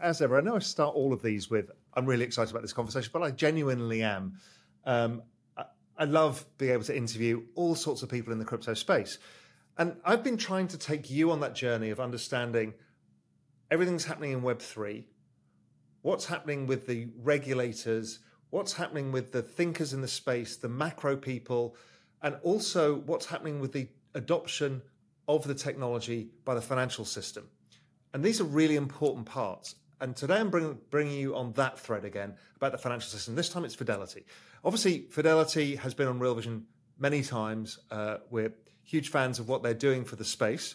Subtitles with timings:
[0.00, 2.72] As ever, I know I start all of these with I'm really excited about this
[2.72, 4.34] conversation, but I genuinely am.
[4.84, 5.22] Um,
[5.56, 5.64] I,
[5.98, 9.18] I love being able to interview all sorts of people in the crypto space.
[9.76, 12.74] And I've been trying to take you on that journey of understanding
[13.70, 15.04] everything's happening in Web3,
[16.02, 18.20] what's happening with the regulators,
[18.50, 21.76] what's happening with the thinkers in the space, the macro people,
[22.22, 24.82] and also what's happening with the adoption
[25.28, 27.48] of the technology by the financial system.
[28.12, 29.76] And these are really important parts.
[30.00, 33.34] And today I'm bring, bringing you on that thread again about the financial system.
[33.34, 34.24] This time it's Fidelity.
[34.64, 36.66] Obviously, Fidelity has been on Real Vision
[36.98, 37.78] many times.
[37.90, 40.74] Uh, we're huge fans of what they're doing for the space.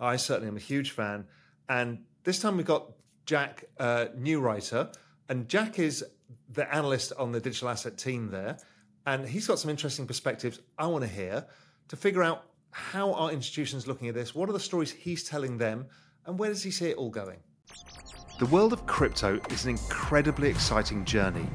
[0.00, 1.26] I certainly am a huge fan.
[1.68, 2.92] And this time we've got
[3.26, 4.94] Jack uh, Neureuter.
[5.28, 6.04] And Jack is
[6.48, 8.58] the analyst on the digital asset team there.
[9.06, 11.46] And he's got some interesting perspectives I want to hear
[11.88, 15.58] to figure out how our institutions looking at this, what are the stories he's telling
[15.58, 15.86] them,
[16.24, 17.38] and where does he see it all going?
[18.42, 21.46] The world of crypto is an incredibly exciting journey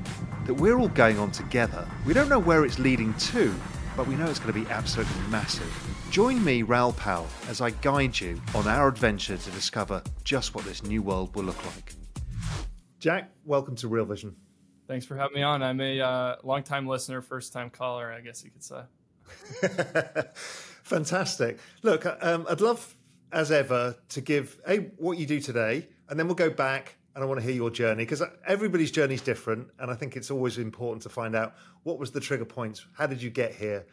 [0.46, 1.86] that we're all going on together.
[2.06, 3.54] We don't know where it's leading to,
[3.98, 5.70] but we know it's going to be absolutely massive.
[6.12, 10.64] Join me, Raoul Pal, as I guide you on our adventure to discover just what
[10.64, 11.94] this new world will look like.
[13.00, 14.34] Jack, welcome to Real Vision.
[14.88, 15.62] Thanks for having me on.
[15.62, 18.84] I'm a uh, long-time listener, first-time caller, I guess you could say.
[20.84, 21.60] Fantastic.
[21.84, 22.96] Look, um, I'd love,
[23.34, 27.24] as ever, to give a what you do today, and then we'll go back and
[27.24, 30.30] I want to hear your journey because everybody's journey is different, and I think it's
[30.30, 33.88] always important to find out what was the trigger points, how did you get here,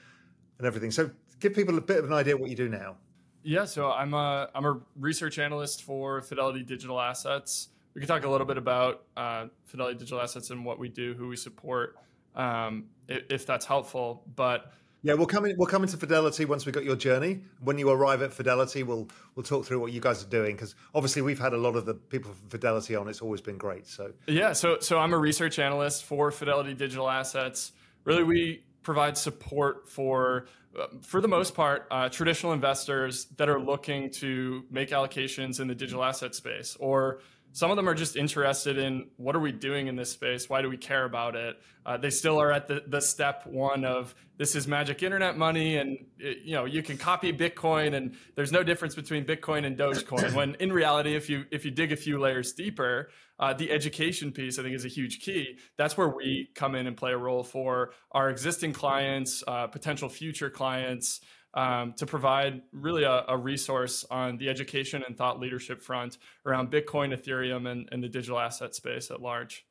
[0.59, 0.91] and everything.
[0.91, 2.97] So, give people a bit of an idea what you do now.
[3.43, 7.69] Yeah, so I'm a I'm a research analyst for Fidelity Digital Assets.
[7.95, 11.15] We can talk a little bit about uh, Fidelity Digital Assets and what we do,
[11.15, 11.97] who we support,
[12.35, 14.25] um, if, if that's helpful.
[14.37, 14.73] But
[15.05, 15.55] yeah, we'll come in.
[15.59, 17.43] We'll come into Fidelity once we got your journey.
[17.61, 20.75] When you arrive at Fidelity, we'll we'll talk through what you guys are doing because
[20.95, 23.07] obviously we've had a lot of the people from Fidelity on.
[23.09, 23.87] It's always been great.
[23.87, 27.73] So yeah, so so I'm a research analyst for Fidelity Digital Assets.
[28.05, 30.47] Really, we provide support for
[30.81, 35.69] uh, for the most part uh, traditional investors that are looking to make allocations in
[35.69, 37.21] the digital asset space or
[37.55, 40.51] some of them are just interested in what are we doing in this space?
[40.51, 41.57] Why do we care about it?
[41.87, 45.77] Uh, they still are at the, the step one of this is magic internet money
[45.77, 49.79] and it, you know you can copy bitcoin and there's no difference between bitcoin and
[49.79, 50.35] dogecoin.
[50.35, 54.33] When in reality if you if you dig a few layers deeper uh, the education
[54.33, 55.57] piece i think is a huge key.
[55.77, 60.09] That's where we come in and play a role for our existing clients uh, potential
[60.09, 61.21] future clients
[61.55, 66.71] um, to provide really a, a, resource on the education and thought leadership front around
[66.71, 69.65] Bitcoin, Ethereum, and, and the digital asset space at large.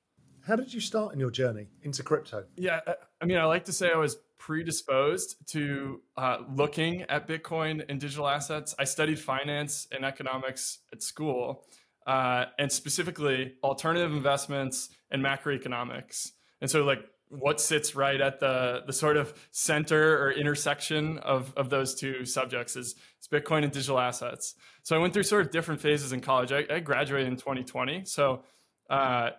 [0.46, 2.46] How did you start in your journey into crypto?
[2.58, 2.80] Yeah,
[3.22, 8.00] I mean, I like to say I was predisposed to uh, looking at Bitcoin and
[8.00, 8.76] digital assets.
[8.78, 11.66] I studied finance and economics at school,
[12.06, 16.32] uh, and specifically alternative investments and macroeconomics.
[16.60, 17.00] And so, like,
[17.40, 22.26] what sits right at the the sort of center or intersection of of those two
[22.26, 24.56] subjects is, is Bitcoin and digital assets.
[24.84, 26.52] So I went through sort of different phases in college.
[26.52, 28.44] I, I graduated in 2020, so
[28.90, 29.32] uh,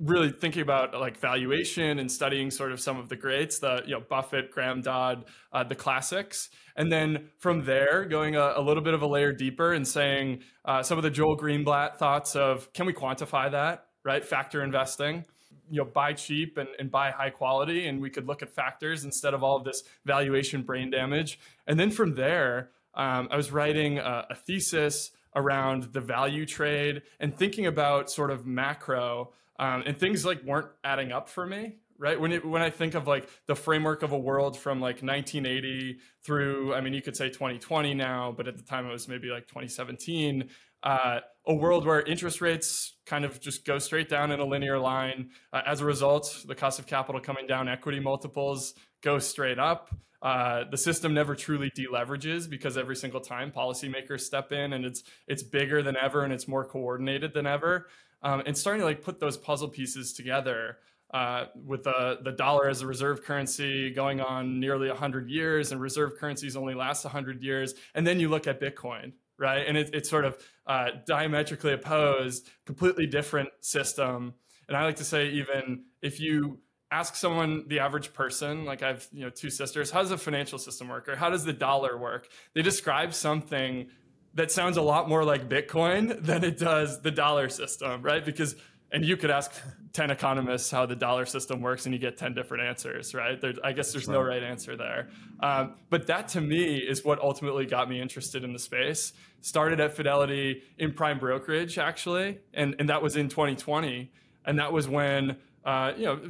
[0.00, 3.92] really thinking about like valuation and studying sort of some of the greats, the you
[3.92, 8.82] know Buffett, Graham Dodd, uh, the classics, and then from there going a, a, little
[8.82, 12.72] bit of a layer deeper and saying uh, some of the Joel Greenblatt thoughts of
[12.72, 14.24] can we quantify that, right?
[14.24, 15.24] Factor investing
[15.72, 19.04] you know buy cheap and, and buy high quality and we could look at factors
[19.04, 21.40] instead of all of this valuation brain damage.
[21.66, 27.00] And then from there um, i was writing a, a, thesis around the value trade
[27.20, 31.76] and thinking about sort of macro um, and things like weren't adding up for me
[31.98, 35.02] right when it, when i think of like the framework of a world from like
[35.02, 39.08] 1980 through i mean you could say 2020 now but at the time it was
[39.08, 40.48] maybe like 2017
[40.82, 44.78] uh, a world where interest rates kind of just go straight down in a linear
[44.78, 45.30] line.
[45.52, 49.94] Uh, as a result, the cost of capital coming down, equity multiples go straight up.
[50.20, 55.02] Uh, the system never truly deleverages because every single time policymakers step in and it's
[55.26, 57.88] it's bigger than ever and it's more coordinated than ever.
[58.22, 60.78] Um, and starting to like put those puzzle pieces together
[61.12, 65.80] uh, with the, the dollar as a reserve currency going on nearly 100 years and
[65.80, 67.74] reserve currencies only last 100 years.
[67.94, 69.64] And then you look at Bitcoin, right?
[69.66, 74.34] And it, it's sort of uh, diametrically opposed, completely different system.
[74.68, 76.58] And I like to say, even if you
[76.90, 80.58] ask someone, the average person, like I've you know two sisters, how does the financial
[80.58, 82.28] system work, or how does the dollar work?
[82.54, 83.88] They describe something
[84.34, 88.24] that sounds a lot more like Bitcoin than it does the dollar system, right?
[88.24, 88.56] Because
[88.92, 89.52] and you could ask
[89.94, 93.40] 10 economists how the dollar system works and you get 10 different answers right?
[93.40, 94.42] There, i guess there's no right.
[94.42, 95.08] answer there.
[95.40, 99.12] Um, but that to me is what ultimately got me interested in the space.
[99.40, 104.10] Started at fidelity in prime brokerage actually and, and that was in 2020
[104.44, 106.20] and that was when uh, you know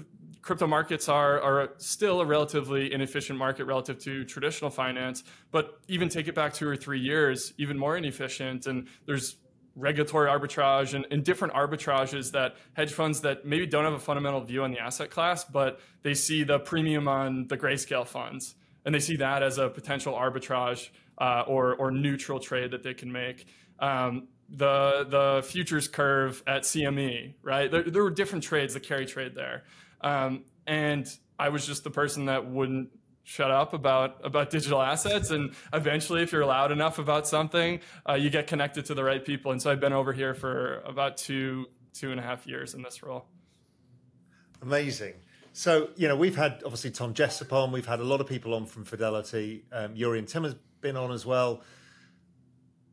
[0.42, 5.22] crypto markets are, are still a relatively inefficient market relative to traditional finance,
[5.52, 8.66] but even take it back two or three years, even more inefficient.
[8.66, 9.36] And there's
[9.74, 14.40] regulatory arbitrage and, and, different arbitrages that hedge funds that maybe don't have a fundamental
[14.40, 18.54] view on the asset class, but they see the premium on the grayscale funds
[18.84, 22.94] and they see that as a potential arbitrage uh, or, or neutral trade that they
[22.94, 23.46] can make.
[23.78, 27.70] Um, the, the futures curve at CME, right?
[27.70, 29.64] There, there were different trades, the carry trade there.
[30.02, 31.08] Um, and
[31.38, 32.90] I was just the person that wouldn't
[33.24, 35.30] shut up about about digital assets.
[35.30, 39.24] And eventually if you're loud enough about something uh, you get connected to the right
[39.24, 39.52] people.
[39.52, 42.82] And so i've been over here for about two two and a half years in
[42.82, 43.26] this role.
[44.60, 45.14] Amazing.
[45.52, 47.72] So you know we've had obviously Tom Jessop on.
[47.72, 49.64] We've had a lot of people on from fidelity.
[49.72, 51.62] Um, Jurrien Timmer has been on as well.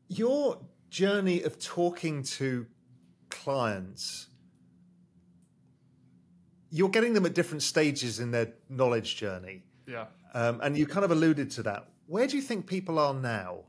[0.07, 0.59] Your
[0.89, 2.65] journey of talking to
[3.29, 4.29] clients
[6.71, 9.63] you're getting them at different stages in their knowledge journey.
[9.87, 10.05] Yeah.
[10.33, 11.87] Um, and you kind of alluded to that.
[12.07, 13.65] Where do you think people are now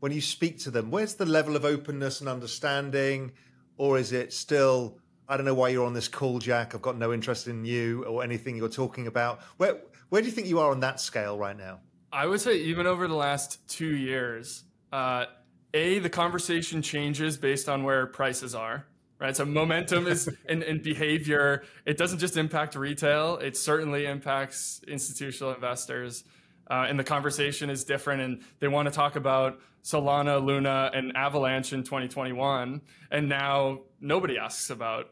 [0.00, 0.90] when you speak to them?
[0.90, 3.32] Where's the level of openness and understanding?
[3.76, 4.98] Or is it still,
[5.28, 6.74] I don't know why you're on this call, Jack.
[6.74, 9.40] I've got no interest in you or anything you're talking about.
[9.56, 11.80] Where, where do you think you are on that scale right now?
[12.12, 15.26] I would say, even over the last two years, uh,
[15.74, 18.86] A, the conversation changes based on where prices are
[19.18, 19.36] right?
[19.36, 21.64] So momentum is in, in behavior.
[21.84, 26.24] It doesn't just impact retail; it certainly impacts institutional investors.
[26.68, 31.16] Uh, and the conversation is different, and they want to talk about Solana, Luna, and
[31.16, 32.80] Avalanche in 2021,
[33.10, 35.10] and now nobody asks about.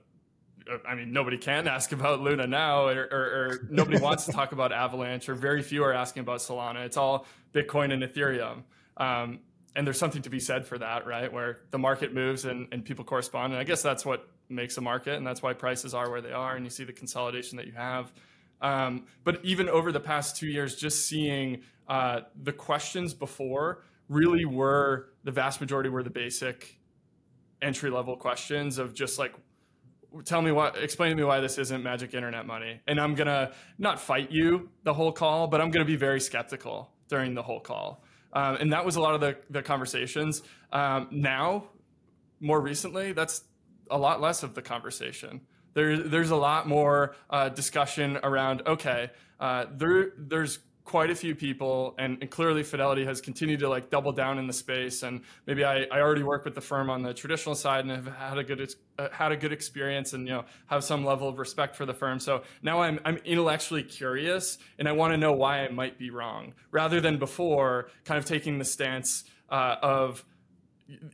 [0.69, 4.33] Uh, I mean, nobody can ask about Luna now, or, or, or nobody wants to
[4.33, 6.85] talk about Avalanche, or very few are asking about Solana.
[6.85, 8.63] It's all Bitcoin and Ethereum.
[8.97, 9.41] Um,
[9.77, 11.33] and there's something to be said for that, right?
[11.33, 13.53] Where the market moves and, and people correspond.
[13.53, 16.33] And I guess that's what makes a market, and that's why prices are where they
[16.33, 18.13] are, and you see the consolidation that you have.
[18.61, 24.45] Um, but even over the past two years, just seeing uh, the questions before really
[24.45, 26.79] were the vast majority were the basic
[27.63, 29.35] entry level questions of just like
[30.25, 33.51] tell me what explain to me why this isn't magic internet money and i'm gonna
[33.79, 37.61] not fight you the whole call but i'm gonna be very skeptical during the whole
[37.61, 38.04] call
[38.35, 40.43] um, and that was a lot of the, the conversations.
[40.73, 41.69] Um, now,
[42.41, 43.45] more recently, that's
[43.91, 45.41] a lot less of the conversation.
[45.75, 49.11] There, there's a lot more uh, discussion around, okay,
[49.41, 53.89] uh, there, there's quite a few people and, and, clearly fidelity has continued to like
[53.89, 57.03] double down in the space and maybe I, I already work with the firm on
[57.03, 60.35] the traditional side and have had a good uh, had a good experience and you
[60.35, 64.59] know have some level of respect for the firm so now i'm, I'm intellectually curious
[64.79, 68.27] and i want to know why i might be wrong rather than before kind of
[68.27, 70.25] taking the stance uh, of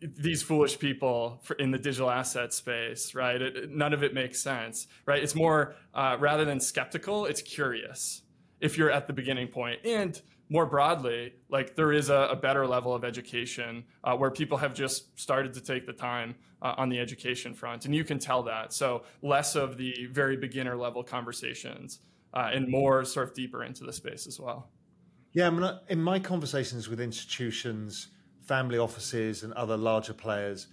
[0.03, 3.41] these foolish people in the digital asset space, right?
[3.41, 5.23] It, none of it makes sense, right?
[5.23, 8.23] It's more uh, rather than skeptical, it's curious
[8.61, 9.81] if you're at the beginning point.
[9.85, 14.59] And more broadly like there is a, a better level of education uh, where people
[14.59, 17.87] have just started to take the time uh, on the education front.
[17.87, 18.73] And you can tell that.
[18.73, 22.01] So less of the very beginner level conversations
[22.35, 24.71] uh, and more sort of deeper into the space as well.
[25.33, 28.09] Yeah I mean, in my conversations with institutions
[28.43, 30.67] family offices and other larger players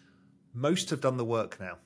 [0.53, 1.77] most have done the work now.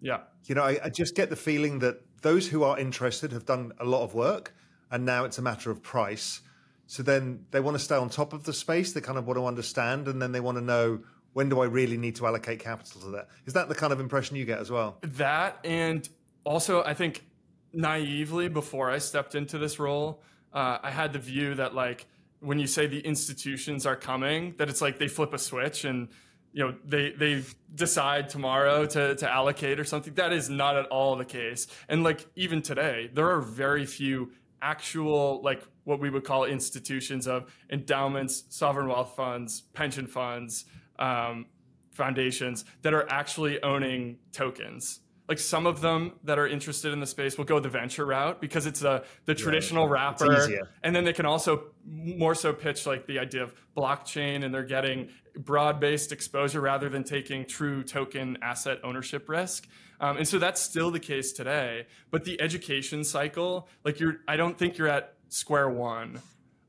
[0.00, 0.20] Yeah.
[0.44, 3.72] You know I, I just get the feeling that those who are interested have done
[3.78, 4.52] a lot of work
[4.90, 6.40] and now it's a matter of price.
[6.86, 8.92] So then they want to stay on top of the space.
[8.92, 11.00] They kind of want to understand, and then they want to know
[11.34, 13.28] when do I really need to allocate capital to that.
[13.46, 14.98] Is that the kind of impression you get as well?
[15.02, 16.08] That and
[16.44, 17.24] also I think
[17.72, 22.06] naively before I stepped into this role, uh, I had the view that like
[22.40, 26.08] when you say the institutions are coming, that it's like they flip a switch and
[26.52, 30.14] you know they they decide tomorrow to to allocate or something.
[30.14, 31.66] That is not at all the case.
[31.88, 37.26] And like even today, there are very few actual like what we would call institutions
[37.26, 40.64] of endowments, sovereign wealth funds, pension funds,
[40.98, 41.46] um,
[41.92, 45.00] foundations that are actually owning tokens.
[45.28, 48.40] like some of them that are interested in the space will go the venture route
[48.40, 50.68] because it's a the traditional yeah, wrapper.
[50.82, 54.62] and then they can also more so pitch like the idea of blockchain and they're
[54.62, 59.68] getting broad-based exposure rather than taking true token asset ownership risk
[60.00, 64.36] um, and so that's still the case today but the education cycle like you're i
[64.36, 66.20] don't think you're at square one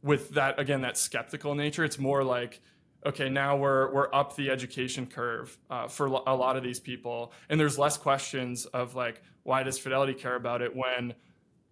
[0.01, 1.83] with that again that skeptical nature.
[1.83, 2.61] It's more like
[3.05, 7.31] okay, now we're we're up the education curve uh, for a lot of these people,
[7.49, 11.13] and there's less questions of like, why does Fidelity care about it when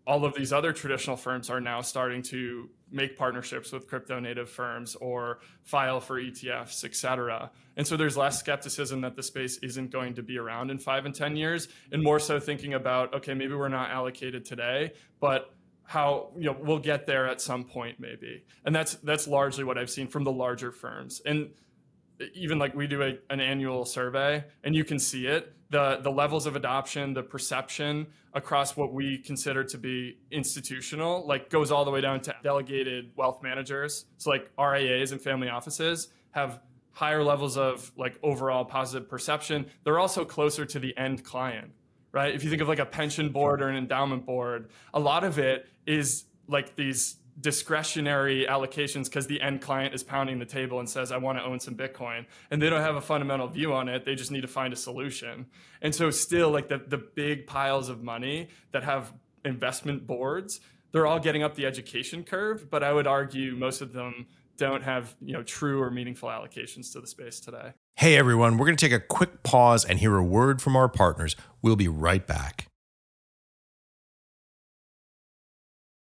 [0.08, 4.50] all of these other traditional firms are now starting to make partnerships with crypto native
[4.50, 7.52] firms or file for ETFs, et cetera.
[7.76, 11.06] And so there's less skepticism that the space isn't going to be around in five
[11.06, 15.54] and 10 years, and more so thinking about, okay, maybe we're not allocated today, but
[15.84, 19.78] how you know we'll get there at some point maybe and that's that's largely what
[19.78, 21.50] i've seen from the larger firms and
[22.34, 25.54] even like we do a, an annual survey and you can see it.
[25.70, 31.50] The the levels of adoption the perception across what we consider to be institutional like
[31.50, 34.06] goes all the way down to delegated wealth managers.
[34.18, 39.66] So like RIAs and family offices have higher levels of like overall positive perception.
[39.84, 41.72] They're also closer to the end client
[42.14, 42.34] right?
[42.34, 45.38] If you think of like a pension board or an endowment board, a lot of
[45.38, 50.90] it is like these discretionary allocations because the end client is pounding the table and
[50.90, 52.26] says, I want to own some Bitcoin.
[52.50, 54.06] And they don't have a fundamental view on it.
[54.06, 55.46] They just need to find a solution.
[55.82, 59.14] And so, still, like the, the big piles of money that have
[59.46, 60.60] investment boards,
[60.92, 62.70] they're all getting up the education curve.
[62.70, 64.28] But I would argue most of them
[64.58, 67.74] don't have you know true or meaningful allocations to the space today.
[67.96, 70.90] Hey everyone, we're going to take a quick pause and hear a word from our
[70.90, 71.36] partners.
[71.62, 72.68] We'll be right back.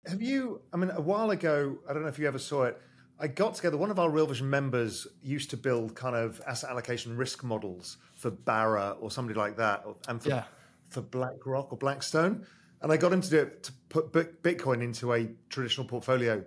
[0.07, 0.61] Have you?
[0.73, 2.81] I mean, a while ago, I don't know if you ever saw it.
[3.19, 3.77] I got together.
[3.77, 7.97] One of our Real Vision members used to build kind of asset allocation risk models
[8.15, 10.43] for Barra or somebody like that, and for, yeah.
[10.89, 12.45] for BlackRock or Blackstone.
[12.81, 14.11] And I got him to do it to put
[14.43, 16.43] Bitcoin into a traditional portfolio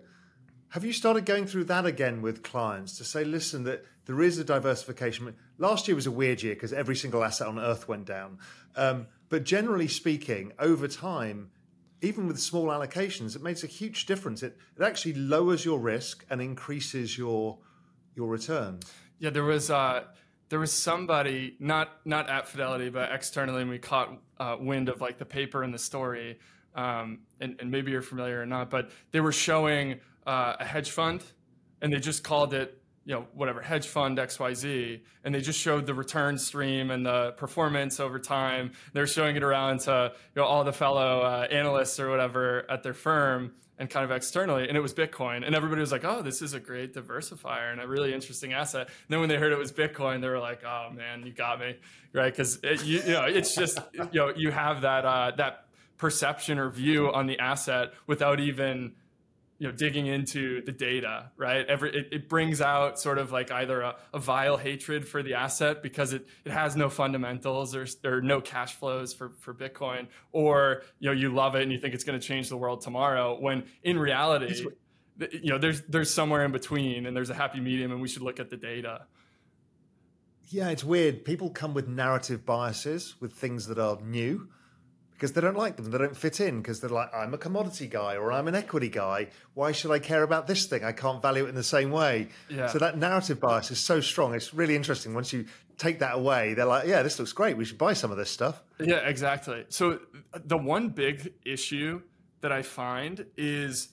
[0.70, 4.38] have you started going through that again with clients to say, listen, that there is
[4.38, 5.34] a diversification?
[5.58, 8.38] Last year was a weird year because every single asset on earth went down.
[8.74, 11.50] Um, but generally speaking, over time,
[12.00, 14.42] even with small allocations, it makes a huge difference.
[14.42, 17.58] It, it actually lowers your risk and increases your
[18.14, 18.80] your return.
[19.18, 20.04] Yeah, there was uh,
[20.48, 25.00] there was somebody not not at Fidelity, but externally, and we caught uh, wind of
[25.00, 26.38] like the paper and the story.
[26.74, 30.90] Um, and, and maybe you're familiar or not, but they were showing uh, a hedge
[30.90, 31.24] fund,
[31.80, 35.86] and they just called it you know whatever hedge fund xyz and they just showed
[35.86, 38.72] the return stream and the performance over time.
[38.92, 42.82] They're showing it around to you know all the fellow uh, analysts or whatever at
[42.82, 45.46] their firm and kind of externally and it was bitcoin.
[45.46, 48.88] And everybody was like oh this is a great diversifier and a really interesting asset.
[48.88, 51.60] And then when they heard it was bitcoin they were like oh man you got
[51.60, 51.76] me
[52.12, 52.32] right?
[52.32, 55.66] Because you, you, know it's just you know you have that uh, that
[55.98, 58.92] perception or view on the asset without even
[59.58, 61.66] you know digging into the data right?
[61.66, 65.34] Every it, it brings out sort of like either a, a, vile hatred for the
[65.34, 70.08] asset because it, it has no fundamentals or, or no cash flows for, for bitcoin
[70.32, 72.80] or you know you love it and you think it's going to change the world
[72.80, 74.66] tomorrow when in reality
[75.30, 78.22] you know there's there's somewhere in between and there's a happy medium and we should
[78.22, 79.06] look at the data.
[80.48, 81.24] Yeah it's weird.
[81.24, 84.48] People come with narrative biases with things that are new
[85.16, 85.90] because they don't like them.
[85.90, 88.90] They don't fit in because they're like, I'm a commodity guy or I'm an equity
[88.90, 89.28] guy.
[89.54, 90.84] Why should I care about this thing?
[90.84, 92.28] I can't value it in the same way.
[92.50, 92.66] Yeah.
[92.66, 94.34] So that narrative bias is so strong.
[94.34, 95.14] It's really interesting.
[95.14, 95.46] Once you
[95.78, 97.56] take that away, they're like, yeah, this looks great.
[97.56, 98.62] We should buy some of this stuff.
[98.78, 99.64] Yeah, exactly.
[99.70, 100.00] So
[100.44, 102.02] the one big issue
[102.42, 103.88] that I find is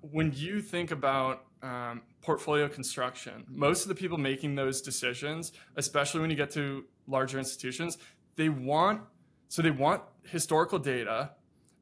[0.00, 6.22] when you think about um, portfolio construction, most of the people making those decisions, especially
[6.22, 7.98] when you get to larger institutions,
[8.36, 9.02] they want
[9.50, 11.32] so they want historical data,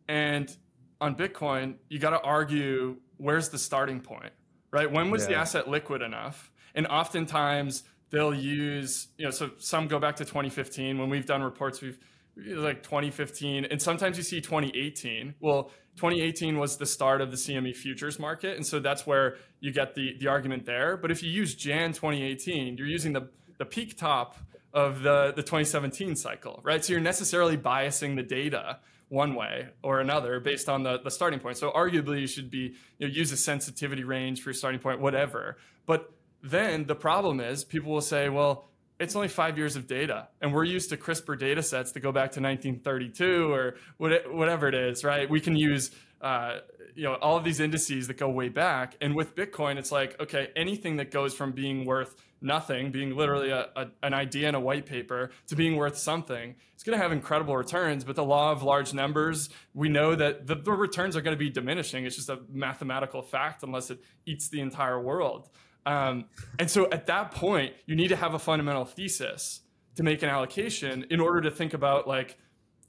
[0.08, 0.56] and
[1.02, 4.32] on Bitcoin, you got to argue where's the starting point,
[4.70, 4.90] right?
[4.90, 5.28] When was yeah.
[5.28, 6.50] the asset liquid enough?
[6.74, 11.42] And oftentimes they'll use, you know, so some go back to 2015 when we've done
[11.42, 11.98] reports, we've
[12.36, 15.34] like 2015, and sometimes you see 2018.
[15.38, 15.64] Well,
[15.96, 19.94] 2018 was the start of the CME futures market, and so that's where you get
[19.94, 20.96] the the argument there.
[20.96, 24.36] But if you use Jan 2018, you're using the the peak top
[24.72, 26.84] of the, the 2017 cycle, right?
[26.84, 31.40] So you're necessarily biasing the data one way or another based on the, the starting
[31.40, 31.56] point.
[31.56, 35.00] So arguably you should be, you know, use a sensitivity range for your starting point,
[35.00, 35.56] whatever.
[35.86, 40.28] But then the problem is people will say, well, it's only five years of data
[40.40, 44.74] and we're used to CRSP data sets to go back to 1932 or whatever it
[44.74, 46.58] is right we can use uh,
[46.94, 50.20] you know all of these indices that go way back and with bitcoin it's like
[50.20, 54.54] okay anything that goes from being worth nothing being literally a, a, an idea in
[54.54, 58.24] a white paper to being worth something it's going to have incredible returns but the
[58.24, 62.04] law of large numbers we know that the, the returns are going to be diminishing.
[62.04, 65.48] It's just a mathematical fact unless it eats the entire world.
[65.86, 66.26] Um,
[66.58, 69.60] and so at that point, you need to have a fundamental thesis
[69.96, 72.36] to make an allocation in order to think about like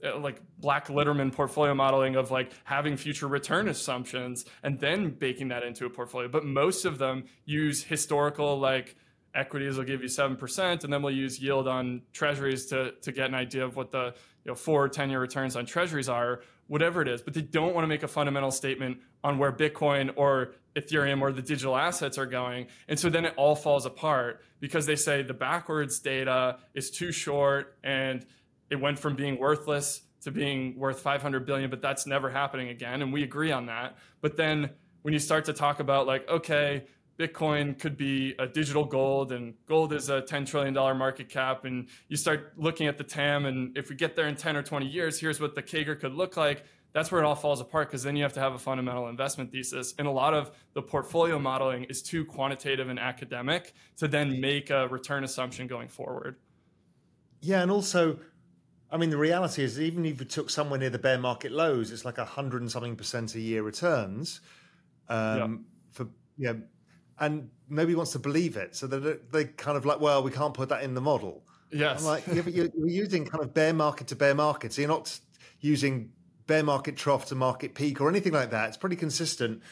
[0.04, 5.48] uh, like black litterman portfolio modeling of like having future return assumptions and then baking
[5.48, 6.28] that into a portfolio.
[6.28, 8.96] But most of them use historical like
[9.34, 13.28] equities will give you 7% and then we'll use yield on treasuries to, to get
[13.28, 16.42] an idea of what the you know, four or 10 year returns on treasuries are
[16.66, 20.10] whatever it is but they don't want to make a fundamental statement on where bitcoin
[20.16, 22.66] or Ethereum or the digital assets are going.
[22.88, 27.12] And so then it all falls apart because they say the backwards data is too
[27.12, 28.24] short and
[28.70, 33.02] it went from being worthless to being worth 500 billion, but that's never happening again.
[33.02, 33.96] And we agree on that.
[34.20, 34.70] But then
[35.02, 36.84] when you start to talk about, like, okay,
[37.20, 41.66] Bitcoin could be a digital gold, and gold is a $10 trillion market cap.
[41.66, 44.62] And you start looking at the TAM, and if we get there in 10 or
[44.62, 47.88] 20 years, here's what the CAGR could look like that's where it all falls apart
[47.88, 49.94] because then you have to have a fundamental investment thesis.
[49.98, 54.70] And a lot of the portfolio modeling is too quantitative and academic to then make
[54.70, 56.36] a return assumption going forward.
[57.40, 58.18] Yeah, and also,
[58.90, 61.92] I mean, the reality is even if you took somewhere near the bear market lows,
[61.92, 64.40] it's like a hundred and something percent a year returns.
[65.08, 65.46] Um, yeah.
[65.92, 66.52] For yeah,
[67.20, 70.54] and nobody wants to believe it, so they they kind of like, well, we can't
[70.54, 71.44] put that in the model.
[71.70, 74.72] Yes, I'm like yeah, but you're, you're using kind of bear market to bear market,
[74.72, 75.18] so you're not
[75.60, 76.10] using
[76.46, 78.68] bear market trough to market peak or anything like that.
[78.68, 79.62] It's pretty consistent.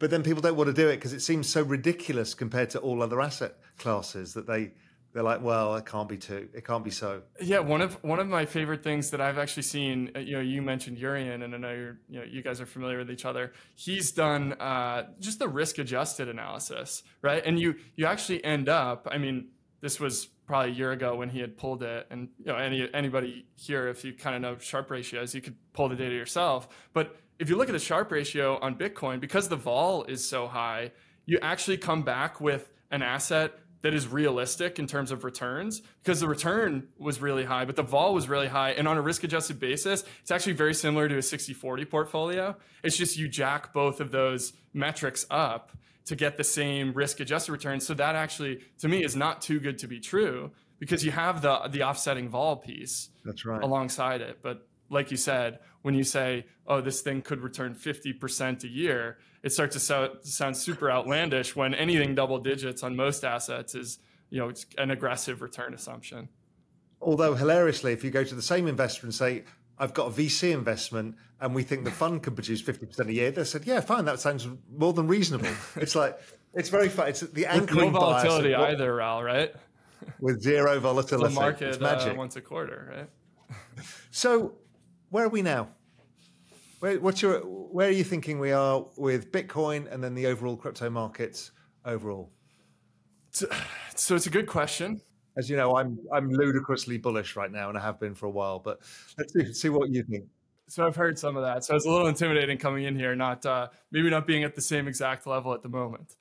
[0.00, 2.80] But then people don't want to do it because it seems so ridiculous compared to
[2.80, 4.72] all other asset classes that they
[5.14, 7.22] they're like, well, it can't be too, it can't be so.
[7.40, 10.40] Yeah, one of one of my favorite things that I've actually seen, uh, you know,
[10.40, 13.24] you mentioned Jurrien, and I know you're, you know, you guys are familiar with each
[13.24, 13.52] other.
[13.76, 17.42] He's done uh, just the risk adjusted analysis, right?
[17.46, 21.28] And you you actually end up, I mean, this was probably a year ago when
[21.28, 22.08] he had pulled it.
[22.10, 25.54] And you know, any anybody here, if you kind of know Sharpe ratios, you could
[25.74, 26.68] pull the data yourself.
[26.92, 30.48] But if you look at the Sharpe ratio on Bitcoin, because the vol is so
[30.48, 30.90] high,
[31.24, 33.52] you actually come back with an asset
[33.84, 37.82] that is realistic in terms of returns because the return was really high, but the
[37.82, 38.70] vol was really high.
[38.70, 42.56] And on a risk adjusted basis, it's actually very similar to a 60 40 portfolio.
[42.82, 45.72] It's just you jack both of those metrics up
[46.06, 47.78] to get the same risk adjusted return.
[47.78, 51.42] So that actually, to me, is not too good to be true because you have
[51.42, 53.10] the the offsetting vol piece.
[53.22, 53.62] That's right.
[53.62, 58.14] Alongside it, but like you said, when you say, "Oh, this thing could return fifty
[58.14, 61.54] percent a year," it starts to so, sound super outlandish.
[61.54, 63.98] When anything double digits on most assets is,
[64.30, 66.30] you know, it's an aggressive return assumption.
[67.02, 69.44] Although hilariously, if you go to the same investor and say,
[69.78, 73.30] I've got a VC investment and we think the fund can produce 50% a year.
[73.30, 74.06] They said, yeah, fine.
[74.06, 75.50] That sounds more than reasonable.
[75.76, 76.18] it's like,
[76.54, 77.08] it's very fun.
[77.08, 79.52] It's the anchoring With no volatility either, Raoul, right?
[80.20, 81.34] With zero volatility.
[81.34, 82.14] the market it's magic.
[82.14, 83.84] Uh, once a quarter, right?
[84.10, 84.54] so
[85.14, 85.68] where are we now?
[86.80, 90.56] Where, what's your, where are you thinking we are with Bitcoin and then the overall
[90.56, 91.52] crypto markets
[91.84, 92.32] overall?
[93.30, 93.46] So,
[94.16, 95.00] it's a good question
[95.36, 98.30] as you know, I'm I'm ludicrously bullish right now, and I have been for a
[98.30, 98.58] while.
[98.58, 98.80] But
[99.16, 100.24] let's see, see what you think.
[100.68, 101.64] So I've heard some of that.
[101.64, 104.60] So it's a little intimidating coming in here, not uh, maybe not being at the
[104.60, 106.16] same exact level at the moment.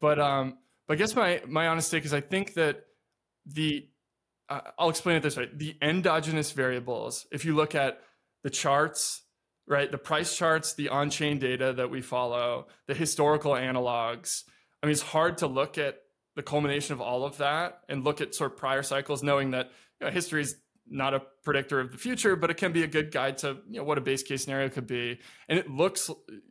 [0.00, 2.84] But um, but I guess my my honest take is I think that
[3.46, 3.88] the
[4.48, 7.26] uh, I'll explain it this way: the endogenous variables.
[7.32, 8.00] If you look at
[8.44, 9.22] the charts,
[9.66, 14.44] right, the price charts, the on-chain data that we follow, the historical analogs.
[14.82, 16.02] I mean, it's hard to look at
[16.36, 19.70] the culmination of all of that and look at sort of prior cycles, knowing that
[20.00, 22.86] you know, history is not a predictor of the future, but it can be a
[22.86, 25.18] good guide to you know, what a base case scenario could be.
[25.48, 26.10] And it looks,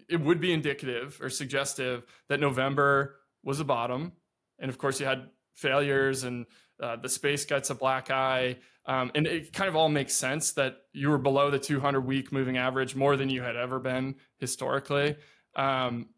[0.09, 4.13] it would be indicative or suggestive that November was a bottom.
[4.57, 6.47] And of course, you had failures and
[6.81, 8.57] uh, the space gets a black eye.
[8.85, 12.31] Um, and it kind of all makes sense that you were below the 200 week
[12.31, 15.15] moving average more than you had ever been historically.
[15.55, 16.09] Um,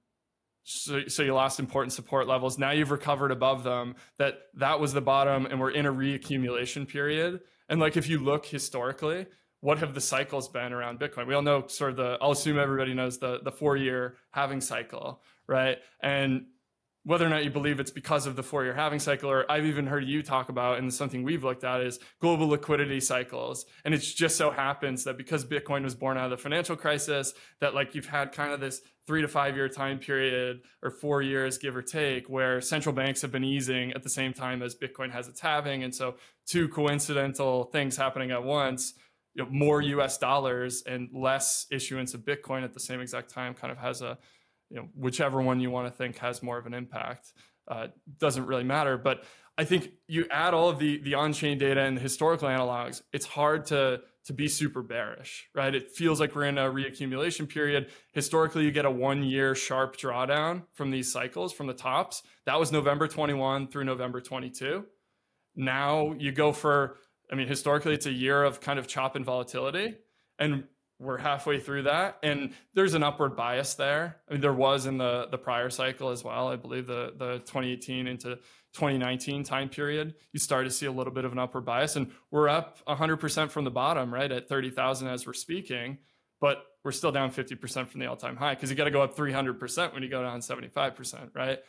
[0.63, 2.57] so, so you lost important support levels.
[2.57, 6.87] Now you've recovered above them that that was the bottom and we're in a reaccumulation
[6.87, 7.41] period.
[7.69, 9.27] And like if you look historically
[9.61, 11.25] what have the cycles been around bitcoin?
[11.25, 14.61] We all know sort of the i'll assume everybody knows the the four year halving
[14.61, 15.77] cycle right?
[16.01, 16.45] And
[17.05, 19.65] whether or not you believe it's because of the four year halving cycle, or I've
[19.65, 23.65] even heard you talk about, and something we've looked at is global liquidity cycles.
[23.85, 27.33] And it just so happens that because Bitcoin was born out of the financial crisis,
[27.61, 31.21] that like you've had kind of this three to five year time period or four
[31.21, 34.73] years, give or take, where central banks have been easing at the same time as
[34.75, 35.83] Bitcoin has its halving.
[35.83, 36.15] And so,
[36.47, 38.95] two coincidental things happening at once.
[39.35, 43.53] You know, more US dollars and less issuance of Bitcoin at the same exact time
[43.53, 44.17] kind of has a
[44.69, 47.33] you know whichever one you want to think has more of an impact
[47.67, 47.87] uh,
[48.19, 48.97] doesn't really matter.
[48.97, 49.23] But
[49.57, 53.25] i think you add all of the the on-chain data and the historical analogs it's
[53.25, 55.73] hard to to be super bearish right?
[55.73, 57.91] It feels like we're in a reaccumulation period.
[58.11, 62.23] Historically you get a one year sharp drawdown from these cycles from the tops.
[62.45, 64.85] That was november 21 through november 22
[65.55, 66.97] now you go for
[67.31, 69.95] i mean historically it's a year of kind of chop and volatility.
[70.37, 70.65] And
[70.99, 74.17] we're halfway through that and there's an upward bias there.
[74.29, 77.39] I mean there was in the the prior cycle as well i believe the the
[77.39, 78.37] 2018 into
[78.75, 80.15] 2019 time period.
[80.33, 83.49] You start to see a little bit of an upward bias and we're up 100%
[83.49, 85.97] from the bottom right at 30,000 as we're speaking
[86.41, 89.15] but we're still down 50% from the all-time high because you got to go up
[89.15, 91.59] 300% when you go down 75% right?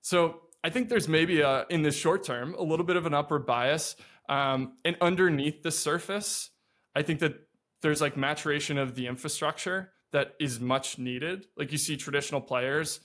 [0.00, 3.14] So i think there's maybe a, in the short term a little bit of an
[3.14, 3.96] upward bias
[4.28, 6.50] um, and underneath the surface
[6.96, 7.34] i think that
[7.84, 11.44] there's like maturation of the infrastructure that is much needed.
[11.54, 13.00] Like you see traditional players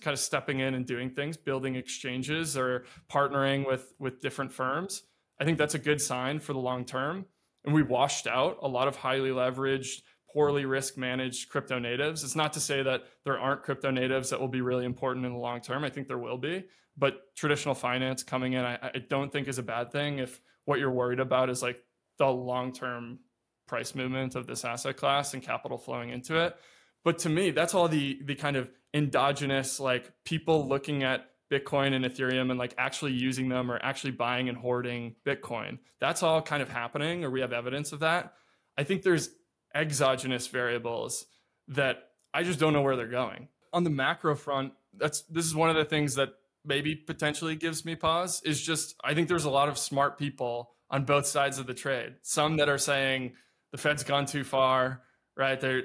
[0.00, 5.02] kind of stepping in and doing things, building exchanges or partnering with with different firms.
[5.38, 7.26] I think that's a good sign for the long term.
[7.66, 10.00] And we washed out a lot of highly leveraged,
[10.32, 12.24] poorly risk managed crypto natives.
[12.24, 15.32] It's not to say that there aren't crypto natives that will be really important in
[15.32, 15.84] the long term.
[15.84, 16.64] I think there will be,
[16.96, 20.78] but traditional finance coming in, I, I don't think is a bad thing if what
[20.78, 21.82] you're worried about is like
[22.16, 23.18] the long term
[23.66, 26.56] price movement of this asset class and capital flowing into it.
[27.04, 31.94] But to me, that's all the the kind of endogenous like people looking at Bitcoin
[31.94, 35.78] and Ethereum and like actually using them or actually buying and hoarding Bitcoin.
[36.00, 38.34] That's all kind of happening, or we have evidence of that.
[38.78, 39.30] I think there's
[39.74, 41.26] exogenous variables
[41.68, 43.48] that I just don't know where they're going.
[43.72, 46.30] On the macro front, that's this is one of the things that
[46.64, 50.70] maybe potentially gives me pause is just I think there's a lot of smart people
[50.90, 52.14] on both sides of the trade.
[52.22, 53.32] Some that are saying
[53.72, 55.02] the Fed's gone too far,
[55.36, 55.60] right?
[55.60, 55.82] They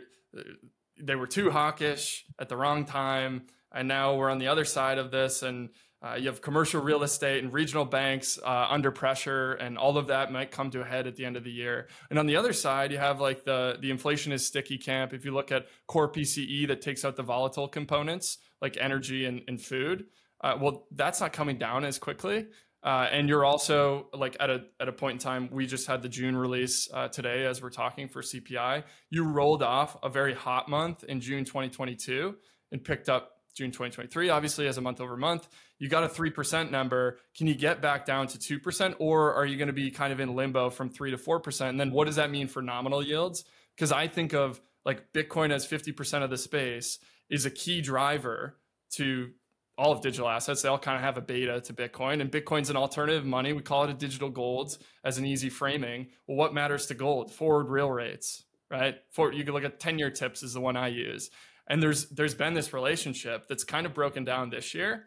[1.02, 4.98] they were too hawkish at the wrong time, and now we're on the other side
[4.98, 5.70] of this, and
[6.02, 10.08] uh, you have commercial real estate and regional banks uh, under pressure, and all of
[10.08, 11.88] that might come to a head at the end of the year.
[12.10, 15.14] And on the other side, you have like the the inflation is sticky camp.
[15.14, 19.42] If you look at core PCE that takes out the volatile components like energy and,
[19.48, 20.06] and food,
[20.42, 22.48] uh, well, that's not coming down as quickly.
[22.84, 26.02] Uh, and you're also like at a at a point in time, we just had
[26.02, 28.84] the June release uh, today as we're talking for CPI.
[29.10, 32.36] You rolled off a very hot month in June 2022
[32.72, 35.48] and picked up June 2023, obviously as a month over month.
[35.80, 37.18] You got a 3% number.
[37.36, 38.96] Can you get back down to 2%?
[39.00, 41.70] Or are you going to be kind of in limbo from 3 to 4%?
[41.70, 43.44] And then what does that mean for nominal yields?
[43.76, 48.58] Because I think of like Bitcoin as 50% of the space is a key driver
[48.94, 49.32] to
[49.78, 52.70] all of digital assets, they all kind of have a beta to Bitcoin, and Bitcoin's
[52.70, 53.54] an alternative money.
[53.54, 56.08] We call it a digital gold as an easy framing.
[56.26, 57.32] Well, what matters to gold?
[57.32, 58.96] Forward real rates, right?
[59.12, 61.30] For you can look at 10 year TIPS is the one I use.
[61.68, 65.06] And there's there's been this relationship that's kind of broken down this year.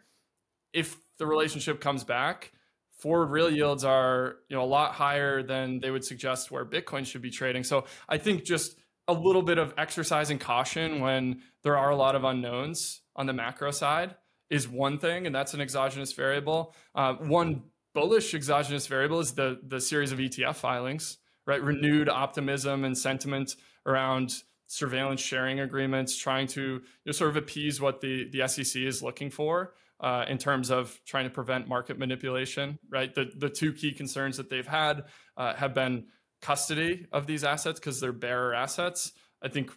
[0.72, 2.52] If the relationship comes back,
[2.98, 7.06] forward real yields are you know a lot higher than they would suggest where Bitcoin
[7.06, 7.64] should be trading.
[7.64, 8.76] So I think just
[9.09, 13.33] a little bit of exercising caution when there are a lot of unknowns on the
[13.33, 14.14] macro side
[14.50, 16.74] is one thing, and that's an exogenous variable.
[16.94, 17.62] Uh, one
[17.94, 21.62] bullish exogenous variable is the the series of ETF filings, right?
[21.62, 27.80] Renewed optimism and sentiment around surveillance sharing agreements, trying to you know, sort of appease
[27.80, 29.74] what the the SEC is looking for.
[30.00, 33.14] Uh, in terms of trying to prevent market manipulation, right?
[33.14, 35.04] The the two key concerns that they've had
[35.36, 36.06] uh, have been
[36.40, 39.12] custody of these assets because they're bearer assets.
[39.42, 39.72] I think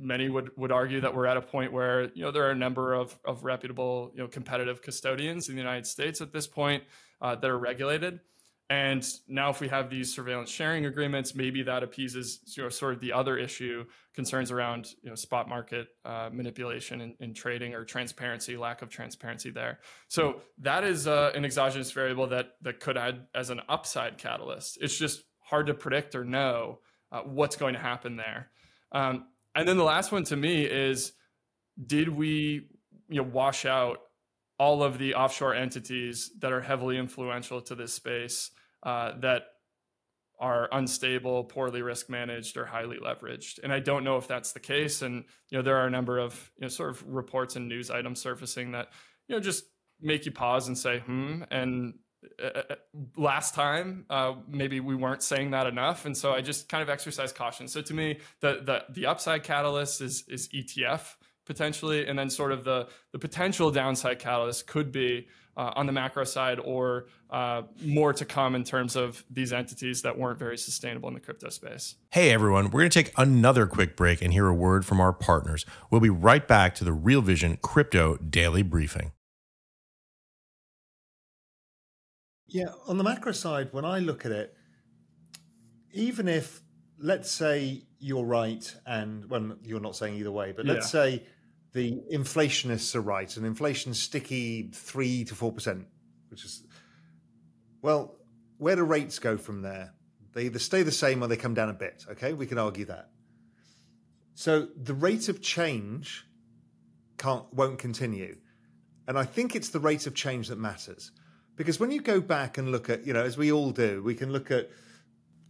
[0.00, 2.56] many would would argue that we're at a point where you know there are a
[2.56, 6.84] number of of reputable you know competitive custodians in the United States at this point
[7.20, 8.20] uh, that are regulated.
[8.70, 12.94] And now, if we have these surveillance sharing agreements, maybe that appeases you know, sort
[12.94, 13.84] of the other issue
[14.14, 18.88] concerns around you know, spot market uh, manipulation in, in, trading or transparency, lack of
[18.88, 19.80] transparency there.
[20.06, 24.78] So that is uh, an exogenous variable that that could add as an upside catalyst.
[24.80, 26.78] It's just hard to predict or know
[27.10, 28.50] uh, what's going to happen there.
[28.92, 31.12] Um, and then the last one to me is
[31.86, 32.68] did we
[33.08, 33.98] you know wash out
[34.58, 38.50] all of the offshore entities that are heavily influential to this space
[38.82, 39.44] uh, that
[40.38, 43.58] are unstable, poorly risk managed, or highly leveraged.
[43.62, 45.02] And I don't know if that's the case.
[45.02, 47.90] And you know, there are a number of you know sort of reports and news
[47.90, 48.88] items surfacing that
[49.28, 49.64] you know just
[50.00, 51.42] make you pause and say, hmm.
[51.50, 51.94] And
[52.42, 52.74] uh, uh,
[53.16, 56.04] last time, uh, maybe we weren't saying that enough.
[56.04, 57.66] And so I just kind of exercise caution.
[57.68, 61.14] So to me, the, the, the upside catalyst is, is ETF
[61.46, 62.06] potentially.
[62.06, 66.24] And then sort of the, the potential downside catalyst could be uh, on the macro
[66.24, 71.08] side or uh, more to come in terms of these entities that weren't very sustainable
[71.08, 71.96] in the crypto space.
[72.10, 75.12] Hey everyone, we're going to take another quick break and hear a word from our
[75.12, 75.66] partners.
[75.90, 79.12] We'll be right back to the Real Vision Crypto Daily Briefing.
[82.50, 84.56] Yeah, on the macro side, when I look at it,
[85.92, 86.60] even if
[86.98, 91.24] let's say you're right, and well, you're not saying either way, but let's say
[91.72, 95.86] the inflationists are right, and inflation's sticky three to four percent,
[96.28, 96.64] which is
[97.82, 98.16] well,
[98.58, 99.94] where do rates go from there?
[100.32, 102.04] They either stay the same or they come down a bit.
[102.10, 103.10] Okay, we can argue that.
[104.34, 106.26] So the rate of change
[107.16, 108.38] can't won't continue,
[109.06, 111.12] and I think it's the rate of change that matters
[111.60, 114.14] because when you go back and look at you know as we all do, we
[114.14, 114.70] can look at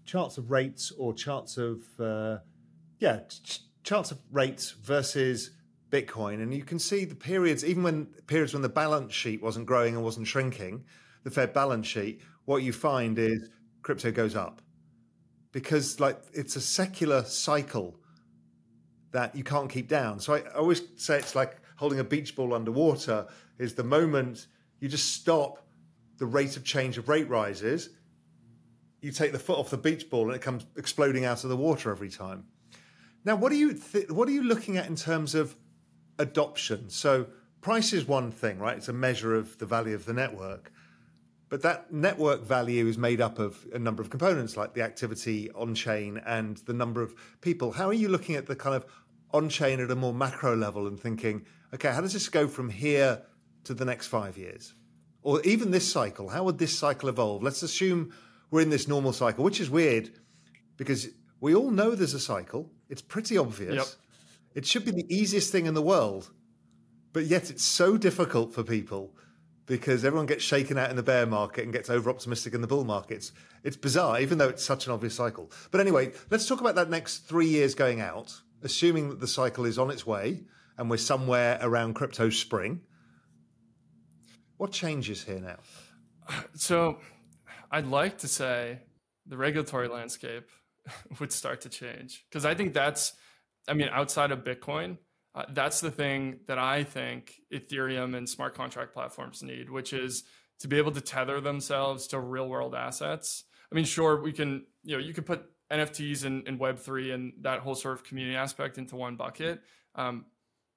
[0.04, 2.38] charts of rates or charts of uh,
[2.98, 5.52] yeah ch- charts of rates versus
[5.88, 9.66] Bitcoin, and you can see the periods, even when periods when the balance sheet wasn't
[9.66, 10.82] growing and wasn't shrinking,
[11.22, 13.48] the Fed balance sheet, what you find is
[13.82, 14.60] crypto goes up
[15.52, 18.00] because like it's a secular cycle
[19.12, 20.18] that you can't keep down.
[20.18, 23.28] So I always say it's like holding a beach ball underwater
[23.60, 24.48] is the moment
[24.80, 25.69] you just stop
[26.20, 27.90] the rate of change of rate rises,
[29.00, 31.56] you take the foot off the beach ball and it comes exploding out of the
[31.56, 32.44] water every time.
[33.24, 35.56] Now, what are you th- what are you looking at in terms of
[36.20, 36.90] adoption.
[36.90, 37.26] So
[37.60, 38.76] price is one thing, right?
[38.76, 40.70] It's a measure of the value of the network.
[41.48, 45.50] But that network value is made up of a number of components like the activity
[45.50, 47.72] on chain and the number of people.
[47.72, 48.86] How are you looking at the kind of
[49.32, 52.70] on chain at a more macro level and thinking, okay, how does this go from
[52.70, 53.22] here
[53.64, 54.74] to the next five years?
[55.22, 56.28] Or even this cycle?
[56.28, 57.42] How would this cycle evolve?
[57.42, 58.12] Let's assume
[58.50, 60.10] we're in this normal cycle, which is weird
[60.76, 61.08] because
[61.40, 62.70] we all know there's a cycle.
[62.88, 63.74] It's pretty obvious.
[63.74, 63.86] Yep.
[64.54, 66.30] It should be the easiest thing in the world,
[67.12, 69.14] but yet it's so difficult for people
[69.66, 72.66] because everyone gets shaken out in the bear market and gets over optimistic in the
[72.66, 73.30] bull markets.
[73.62, 75.50] It's bizarre, even though it's such an obvious cycle.
[75.70, 79.64] But anyway, let's talk about that next three years going out, assuming that the cycle
[79.64, 80.40] is on its way
[80.76, 82.80] and we're somewhere around crypto spring.
[84.60, 85.56] What changes here now?
[86.54, 86.98] So
[87.70, 88.80] I'd like to say
[89.24, 90.50] the regulatory landscape
[91.18, 93.14] would start to change because I think that's
[93.66, 94.98] I mean, outside of Bitcoin,
[95.34, 100.24] uh, that's the thing that I think Ethereum and smart contract platforms need, which is
[100.58, 103.44] to be able to tether themselves to real world assets.
[103.72, 107.32] I mean, sure, we can, you know, you could put NFTs and, and Web3 and
[107.40, 109.62] that whole sort of community aspect into one bucket.
[109.94, 110.26] Um,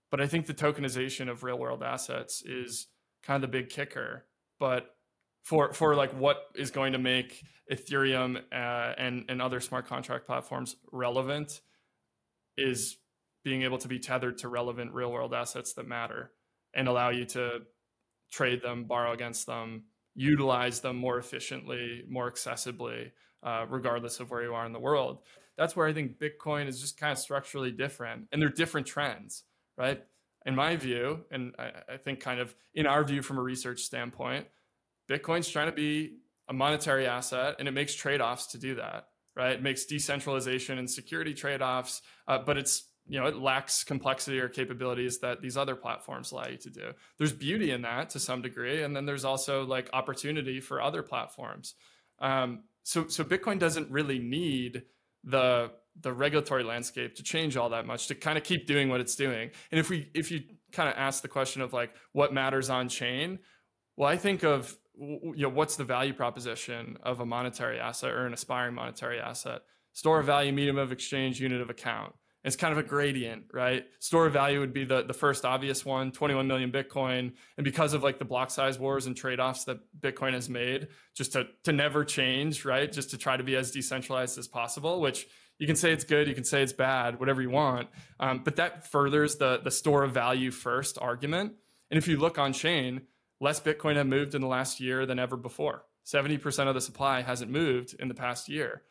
[0.10, 2.88] but I think the tokenization of real world assets is
[3.24, 4.26] kind of the big kicker.
[4.60, 4.96] But
[5.44, 10.26] for for like what is going to make Ethereum uh, and and other smart contract
[10.26, 11.62] platforms relevant
[12.58, 12.98] is
[13.44, 16.32] being able to be tethered to relevant real world assets that matter
[16.74, 17.60] and allow you to
[18.32, 19.84] trade them, borrow against them,
[20.16, 23.12] utilize them more efficiently, more accessibly,
[23.44, 25.20] uh, regardless of where you are in the world.
[25.58, 28.28] That's where I think Bitcoin is just kind of structurally different.
[28.32, 29.44] And they're different trends,
[29.78, 30.02] right?
[30.46, 33.82] In my view, and I, I think kind of in our view from a research
[33.82, 34.48] standpoint,
[35.10, 36.18] Bitcoin's trying to be
[36.50, 39.54] a monetary asset and it makes trade offs to do that right?
[39.54, 44.48] It makes decentralization and security trade-offs, uh, but it's you know it lacks complexity or
[44.48, 46.94] capabilities that these other platforms allow you to do.
[47.18, 51.04] There's beauty in that to some degree, and then there's also like opportunity for other
[51.04, 51.76] platforms.
[52.20, 54.84] Um, so so Bitcoin doesn't really need
[55.24, 59.00] the the regulatory landscape to change all that much to kind of keep doing what
[59.00, 59.52] it's doing.
[59.72, 62.90] And if we if you kind of ask the question of like what matters on
[62.90, 63.40] chain,
[63.96, 68.26] well, I think of you know what's the value proposition of a monetary asset or
[68.26, 69.62] an aspiring monetary asset?
[69.94, 72.14] Store of value medium of exchange unit of account.
[72.44, 73.86] It's kind of a gradient right?
[74.00, 77.34] Store of value would be the, the first obvious one 21 million bitcoin.
[77.58, 81.34] And because of like the block size wars and trade-offs that bitcoin has made just
[81.34, 82.92] to to never change right?
[82.92, 85.28] Just to try to be as decentralized as possible which
[85.60, 87.88] you can say it's good you can say it's bad whatever you want
[88.20, 91.54] um, but that furthers the the store of value first argument
[91.92, 93.02] and if you look on chain
[93.44, 95.84] less Bitcoin have moved in the last year than ever before.
[96.06, 98.84] 70% of the supply hasn't moved in the past year.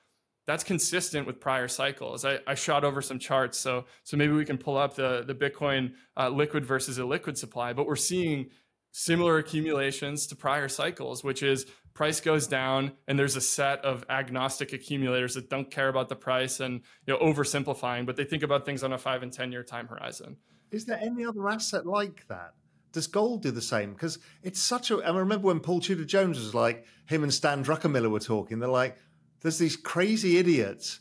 [0.47, 2.25] That's consistent with prior cycles.
[2.25, 5.35] I, I shot over some charts, so so maybe we can pull up the the
[5.35, 7.73] Bitcoin uh, liquid versus illiquid supply.
[7.73, 8.51] But we're seeing
[8.93, 14.05] similar accumulations to prior cycles, which is price goes down and there's a set of
[14.09, 18.43] agnostic accumulators that don't care about the price and you know oversimplifying, but they think
[18.43, 20.37] about things on a five and ten year time horizon.
[20.71, 22.53] Is there any other asset like that?
[22.93, 23.93] does gold do the same?
[23.93, 24.99] Because it's such a.
[24.99, 28.59] I remember when Paul Tudor Jones was like, him and Stan Druckenmiller were talking.
[28.59, 28.97] They're like,
[29.41, 31.01] there's these crazy idiots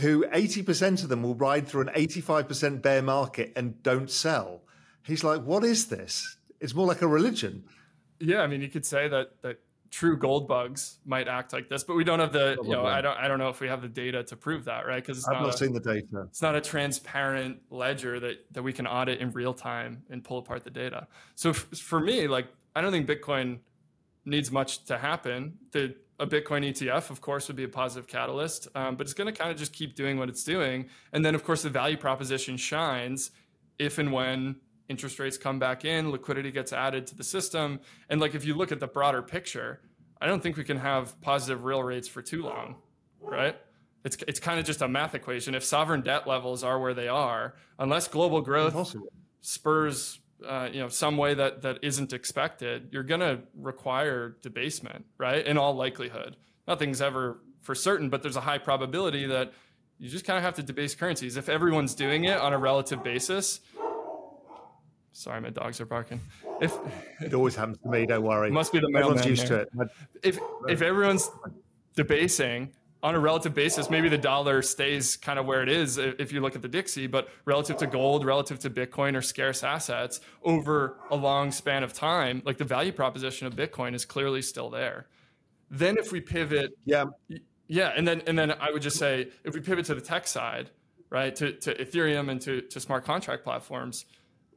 [0.00, 4.62] who 80% of them will ride through an 85% bear market and don't sell.
[5.04, 6.36] He's like, what is this?
[6.60, 7.64] It's more like a religion.
[8.18, 11.82] Yeah, I mean, you could say that that true gold bugs might act like this,
[11.82, 13.82] but we don't have the you know I don't I don't know if we have
[13.82, 15.04] the data to prove that, right?
[15.04, 16.26] Because I've not, not a, seen the data.
[16.28, 20.38] It's not a transparent ledger that that we can audit in real time and pull
[20.38, 21.08] apart the data.
[21.34, 23.58] So f- for me, like I don't think Bitcoin
[24.24, 25.54] needs much to happen.
[25.72, 29.32] The a Bitcoin ETF, of course, would be a positive catalyst, um, but it's going
[29.32, 30.90] to kind of just keep doing what it's doing.
[31.14, 33.30] And then, of course, the value proposition shines
[33.78, 34.56] if and when
[34.90, 37.80] interest rates come back in, liquidity gets added to the system.
[38.10, 39.80] And like if you look at the broader picture,
[40.20, 42.76] I don't think we can have positive real rates for too long,
[43.20, 43.56] right?
[44.04, 45.54] It's it's kind of just a math equation.
[45.54, 48.96] If sovereign debt levels are where they are, unless global growth
[49.42, 55.04] spurs uh, you know some way that that isn't expected, you're going to require debasement,
[55.18, 55.46] right?
[55.46, 59.52] In all likelihood, nothing's ever for certain, but there's a high probability that
[59.98, 61.36] you just kind of have to debase currencies.
[61.36, 63.60] If everyone's doing it on a relative basis,
[65.12, 66.20] Sorry, my dogs are barking.
[66.60, 66.76] If
[67.20, 68.50] it always happens to me, don't worry.
[68.50, 69.18] Must be the mailman.
[69.18, 69.68] Everyone's used to it.
[70.22, 71.30] If if everyone's
[71.94, 76.32] debasing on a relative basis, maybe the dollar stays kind of where it is if
[76.32, 80.20] you look at the Dixie, but relative to gold, relative to Bitcoin or scarce assets
[80.44, 84.68] over a long span of time, like the value proposition of Bitcoin is clearly still
[84.70, 85.06] there.
[85.70, 87.06] Then if we pivot, yeah,
[87.68, 90.26] yeah, and then and then I would just say if we pivot to the tech
[90.26, 90.70] side,
[91.10, 94.06] right, to, to Ethereum and to, to smart contract platforms,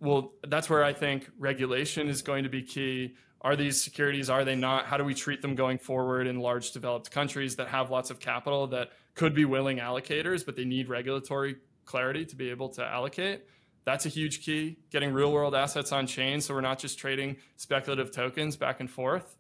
[0.04, 3.16] well, that's where I think regulation is going to be key.
[3.42, 4.86] Are these securities, are they not?
[4.86, 8.20] How do we treat them going forward in large developed countries that have lots of
[8.20, 12.86] capital that could be willing allocators, but they need regulatory clarity to be able to
[12.86, 13.46] allocate?
[13.86, 14.78] That's a huge key.
[14.92, 18.90] Getting real world assets on chain so we're not just trading speculative tokens back and
[18.90, 19.38] forth.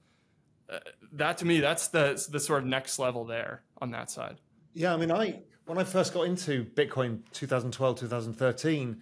[0.69, 0.79] Uh,
[1.13, 4.39] that to me, that's the, the sort of next level there on that side.
[4.73, 9.01] Yeah, I mean, I when I first got into Bitcoin 2012, 2013,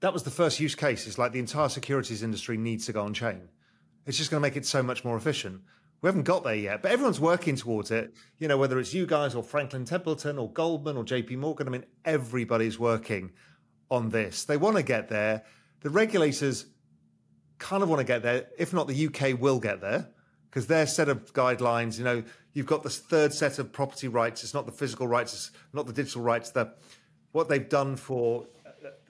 [0.00, 1.06] that was the first use case.
[1.06, 3.48] It's like the entire securities industry needs to go on chain.
[4.06, 5.60] It's just going to make it so much more efficient.
[6.00, 8.14] We haven't got there yet, but everyone's working towards it.
[8.38, 11.70] You know, whether it's you guys or Franklin Templeton or Goldman or JP Morgan, I
[11.70, 13.32] mean, everybody's working
[13.90, 14.44] on this.
[14.44, 15.42] They want to get there.
[15.80, 16.66] The regulators
[17.58, 18.46] kind of want to get there.
[18.56, 20.08] If not, the UK will get there
[20.48, 24.44] because their set of guidelines, you know, you've got this third set of property rights.
[24.44, 26.50] It's not the physical rights, it's not the digital rights.
[26.50, 26.72] The,
[27.32, 28.46] what they've done for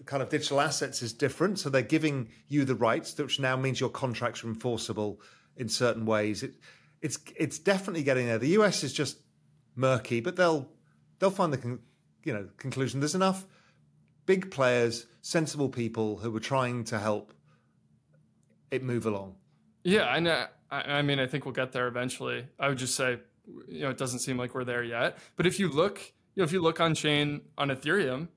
[0.04, 1.58] kind of digital assets is different.
[1.58, 5.20] So they're giving you the rights, which now means your contracts are enforceable
[5.56, 6.42] in certain ways.
[6.42, 6.54] It,
[7.00, 8.38] it's it's definitely getting there.
[8.38, 9.18] The US is just
[9.76, 10.68] murky, but they'll
[11.18, 11.80] they'll find the con,
[12.24, 13.00] you know conclusion.
[13.00, 13.46] There's enough
[14.26, 17.32] big players, sensible people who are trying to help
[18.70, 19.36] it move along.
[19.84, 22.46] Yeah, and I, I mean, I think we'll get there eventually.
[22.58, 23.20] I would just say,
[23.68, 25.16] you know, it doesn't seem like we're there yet.
[25.36, 26.00] But if you look,
[26.34, 28.28] you know, if you look on chain on Ethereum,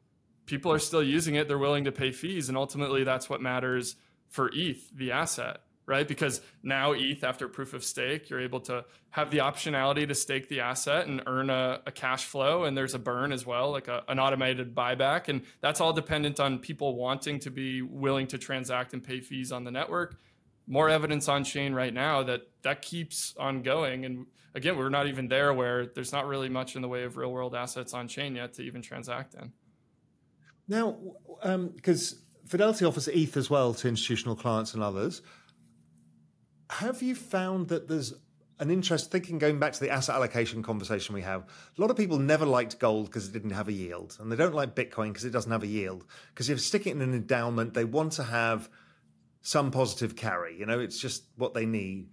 [0.51, 1.47] people are still using it.
[1.47, 2.49] They're willing to pay fees.
[2.49, 3.95] And ultimately, that's what matters
[4.27, 6.05] for ETH, the asset, right?
[6.05, 10.49] Because now ETH, after proof of stake, you're able to have the optionality to stake
[10.49, 12.65] the asset and earn a, a cash flow.
[12.65, 15.29] And there's a burn as well, like a, an automated buyback.
[15.29, 19.53] And that's all dependent on people wanting to be willing to transact and pay fees
[19.53, 20.19] on the network.
[20.67, 24.03] More evidence on chain right now that that keeps on going.
[24.03, 27.15] And again, we're not even there where there's not really much in the way of
[27.15, 29.53] real world assets on chain yet to even transact in.
[30.71, 30.95] Now,
[31.75, 35.21] because um, Fidelity offers ETH as well to institutional clients and others,
[36.69, 38.13] have you found that there's
[38.59, 41.41] an interest thinking going back to the asset allocation conversation we have
[41.77, 44.35] a lot of people never liked gold because it didn't have a yield and they
[44.37, 46.05] don't like bitcoin because it doesn't have a yield.
[46.29, 48.69] Because if you stick it in an endowment they want to have
[49.41, 52.07] some positive carry you know it's just what they need.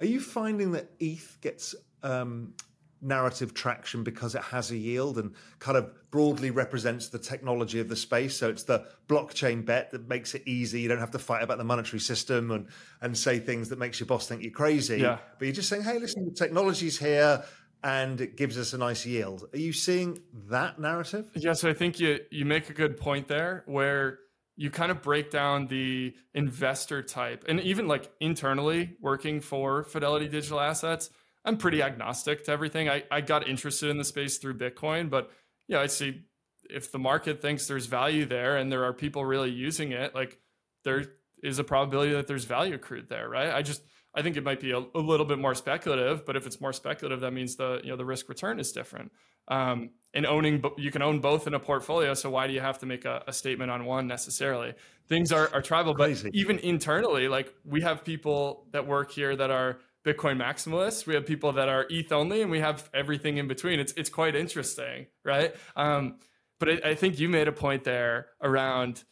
[0.00, 2.54] Are you finding that eth gets um,
[3.00, 7.88] narrative traction because it has a yield and kind of broadly represents the technology of
[7.88, 8.36] the space.
[8.36, 10.80] So it's the blockchain bet that makes it easy.
[10.80, 12.66] You don't have to fight about the monetary system and
[13.00, 14.98] and say things that makes your boss think you're crazy.
[14.98, 15.18] Yeah.
[15.38, 17.44] But you're just saying, hey, listen, the technology's here
[17.84, 19.48] and it gives us a nice yield.
[19.52, 21.30] Are you seeing that narrative?
[21.34, 24.18] Yeah, so I think you you make a good point there where
[24.56, 30.26] you kind of break down the investor type and even like internally working for Fidelity
[30.26, 31.10] Digital Assets
[31.48, 32.90] I'm pretty agnostic to everything.
[32.90, 35.30] I, I got interested in the space through Bitcoin, but
[35.66, 36.24] yeah, I see
[36.68, 40.38] if the market thinks there's value there and there are people really using it, like
[40.84, 41.06] there
[41.42, 43.50] is a probability that there's value accrued there, right?
[43.50, 43.82] I just
[44.14, 46.74] I think it might be a, a little bit more speculative, but if it's more
[46.74, 49.10] speculative, that means the you know the risk return is different.
[49.48, 52.12] Um, and owning you can own both in a portfolio.
[52.12, 54.74] So why do you have to make a, a statement on one necessarily?
[55.08, 59.50] Things are are tribal, but even internally, like we have people that work here that
[59.50, 61.06] are Bitcoin maximalists.
[61.06, 63.80] We have people that are ETH only, and we have everything in between.
[63.80, 65.54] It's it's quite interesting, right?
[65.76, 66.18] Um,
[66.60, 69.04] but I, I think you made a point there around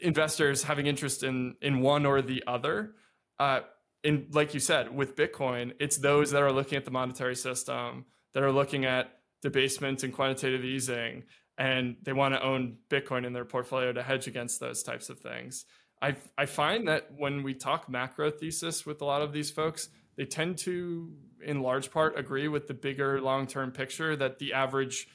[0.00, 2.94] investors having interest in in one or the other.
[3.38, 3.60] Uh,
[4.02, 8.06] in like you said, with Bitcoin, it's those that are looking at the monetary system,
[8.34, 11.24] that are looking at debasement and quantitative easing,
[11.58, 15.18] and they want to own Bitcoin in their portfolio to hedge against those types of
[15.20, 15.66] things.
[16.02, 19.88] I I find that when we talk macro thesis with a lot of these folks,
[20.16, 21.12] they tend to,
[21.44, 25.08] in large part, agree with the bigger long term picture that the average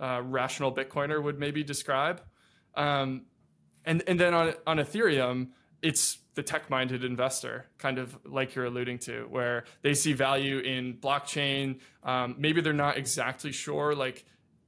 [0.00, 2.22] uh, rational Bitcoiner would maybe describe.
[2.74, 3.26] Um,
[3.84, 5.48] and and then on on Ethereum,
[5.82, 10.58] it's the tech minded investor, kind of like you're alluding to, where they see value
[10.58, 11.80] in blockchain.
[12.02, 14.24] Um, maybe they're not exactly sure like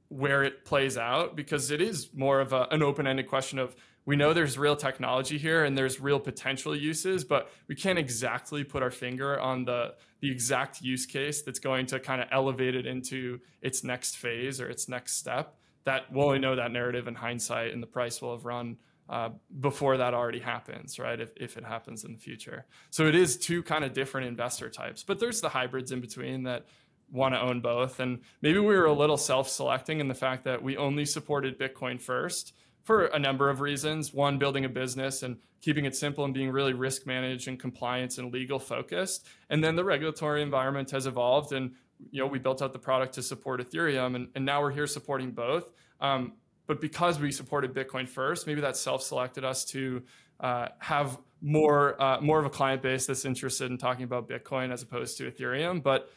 [0.09, 3.75] where it plays out because it is more of a, an open ended question of
[4.05, 8.63] we know there's real technology here and there's real potential uses, but we can't exactly
[8.63, 12.75] put our finger on the the exact use case that's going to kind of elevate
[12.75, 15.55] it into its next phase or its next step.
[15.83, 18.77] That we'll only know that narrative in hindsight, and the price will have run
[19.07, 19.29] uh,
[19.59, 21.19] before that already happens, right?
[21.19, 22.65] If, if it happens in the future.
[22.89, 26.43] So it is two kind of different investor types, but there's the hybrids in between
[26.43, 26.65] that
[27.11, 27.99] want to own both.
[27.99, 31.59] And maybe we were a little self selecting in the fact that we only supported
[31.59, 32.53] Bitcoin first
[32.85, 34.13] for a number of reasons.
[34.13, 38.19] One, building a business and keeping it simple and being really risk managed and compliance
[38.19, 39.27] and legal focused.
[39.49, 41.73] And then the regulatory environment has evolved and
[42.11, 44.87] you know we built out the product to support Ethereum and, and now we're here
[44.87, 45.69] supporting both.
[45.99, 46.33] Um,
[46.67, 50.03] but because we supported Bitcoin first, maybe that self-selected us to
[50.39, 54.71] uh, have more uh, more of a client base that's interested in talking about Bitcoin
[54.71, 55.81] as opposed to Ethereum.
[55.81, 56.09] But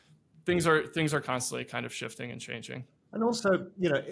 [0.44, 2.84] things are things are constantly kind of shifting and changing.
[3.12, 4.02] And also, you know,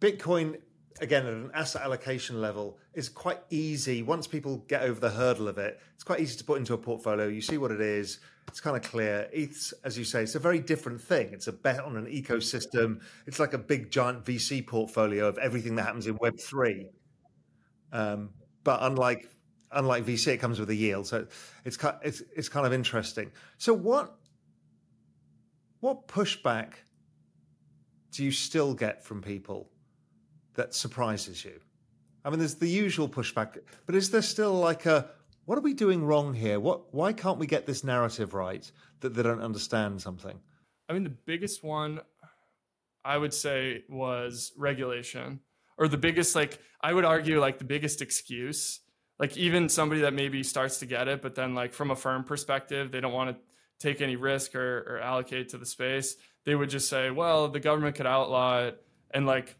[0.00, 0.56] Bitcoin
[1.00, 4.02] again at an asset allocation level is quite easy.
[4.02, 6.78] Once people get over the hurdle of it it's quite easy to put into a
[6.78, 7.28] portfolio.
[7.28, 8.20] You see what it is.
[8.48, 9.28] It's kind of clear.
[9.32, 11.32] Eth's as you say it's a very different thing.
[11.32, 13.00] It's a bet on an ecosystem.
[13.26, 16.90] It's like a big giant vc portfolio of everything that happens in web 3
[17.92, 18.30] um,
[18.64, 19.28] but unlike
[19.70, 21.06] unlike vc it comes with a yield.
[21.06, 21.26] So
[21.64, 23.30] it's it's it's kind of interesting.
[23.58, 24.16] So what
[25.80, 26.74] what pushback
[28.12, 29.70] do you still get from people
[30.54, 31.60] that surprises you?
[32.24, 35.10] I mean, there's the usual pushback, but is there still like a
[35.44, 36.60] what are we doing wrong here?
[36.60, 40.38] What why can't we get this narrative right that they don't understand something?
[40.88, 42.00] I mean, the biggest one
[43.04, 45.40] I would say was regulation,
[45.78, 48.80] or the biggest like I would argue like the biggest excuse.
[49.18, 52.24] Like even somebody that maybe starts to get it, but then like from a firm
[52.24, 53.36] perspective, they don't want to
[53.78, 56.16] take any risk or, or allocate to the space.
[56.44, 58.82] They would just say, well, the government could outlaw it,
[59.12, 59.56] and like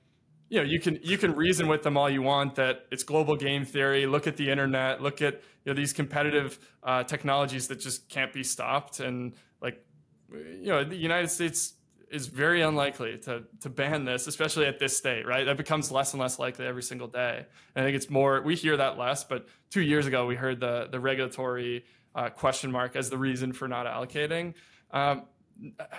[0.53, 3.36] you know you can you can reason with them all you want that it's global
[3.36, 4.05] game theory.
[4.05, 5.00] Look at the internet.
[5.00, 9.00] Look at you know these competitive uh, technologies that just can't be stopped.
[9.00, 9.32] And
[9.62, 9.82] like
[10.30, 11.72] you know the united states
[12.11, 15.46] is very unlikely to to ban this especially at this state right?
[15.46, 17.46] That becomes less and less likely every single day.
[17.74, 20.61] And i think it's more we hear that less but two years ago we heard
[20.61, 24.53] the the regulatory uh, question mark as the reason for not allocating.
[24.90, 25.22] Um,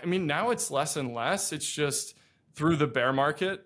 [0.03, 1.51] i mean now it's less and less.
[1.51, 2.15] It's just
[2.53, 3.65] through the bear market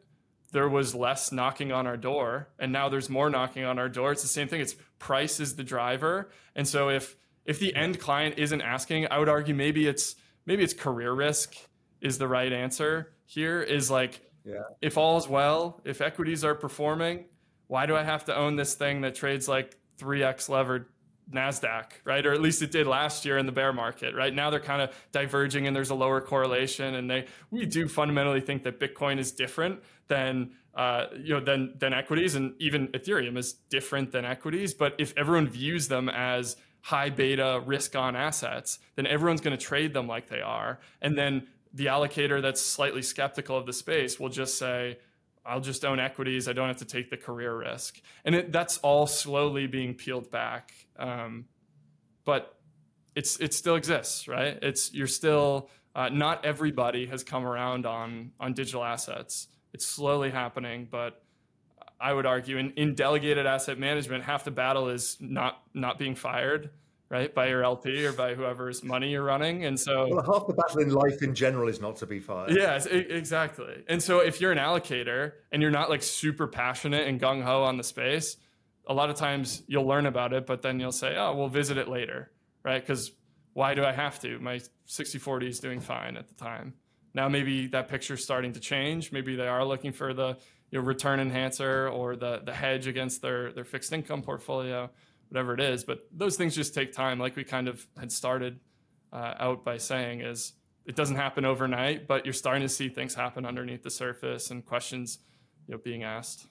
[0.51, 4.11] there was less knocking on our door and now there's more knocking on our door
[4.11, 7.99] it's the same thing it's price is the driver and so if if the end
[7.99, 11.55] client isn't asking i would argue maybe it's maybe it's career risk
[12.01, 14.61] is the right answer here is like yeah.
[14.81, 17.25] if all's well if equities are performing
[17.67, 20.85] why do i have to own this thing that trades like 3x levered
[21.31, 22.25] NASDAQ, right?
[22.25, 24.33] Or at least it did last year in the bear market, right?
[24.33, 26.95] Now they're kind of diverging and there's a lower correlation.
[26.95, 31.73] And they we do fundamentally think that Bitcoin is different than uh, you know than
[31.77, 34.73] than equities and even Ethereum is different than equities.
[34.73, 39.63] But if everyone views them as high beta risk on assets, then everyone's going to
[39.63, 40.79] trade them like they are.
[41.01, 44.97] And then the allocator that's slightly skeptical of the space will just say,
[45.45, 46.47] I'll just own equities.
[46.47, 48.01] I don't have to take the career risk.
[48.25, 50.73] And it, that's all slowly being peeled back.
[50.97, 51.45] Um,
[52.25, 52.57] but
[53.15, 54.59] it's it still exists, right?
[54.61, 59.47] It's you're still uh, not everybody has come around on on digital assets.
[59.73, 61.21] It's slowly happening, but
[61.99, 66.15] I would argue in, in delegated asset management, half the battle is not not being
[66.15, 66.69] fired
[67.09, 70.53] right by your lp or by whoever's money you're running and so well, half the
[70.53, 72.51] battle in life in general is not to be fired.
[72.51, 73.83] Yes exactly.
[73.87, 77.77] And so if you're an allocator and you're not like super passionate and gung-ho on
[77.77, 78.37] the space
[78.87, 81.77] a lot of times you'll learn about it but then you'll say oh we'll visit
[81.77, 82.31] it later
[82.63, 82.81] right?
[82.81, 83.11] Because
[83.53, 84.37] why do i have to?
[84.39, 86.73] My 6040 is doing fine at the time
[87.17, 89.11] Now maybe that picture's starting to change.
[89.11, 90.37] Maybe they are looking for the
[90.69, 94.87] you know, return enhancer or the the hedge against their their fixed income portfolio,
[95.29, 95.83] whatever it is.
[95.83, 98.59] But those things just take time, like we kind of had started
[99.11, 100.53] uh, out by saying, is
[100.85, 104.63] it doesn't happen overnight, but you're starting to see things happen underneath the surface and
[104.63, 105.17] questions
[105.67, 106.45] you know being asked.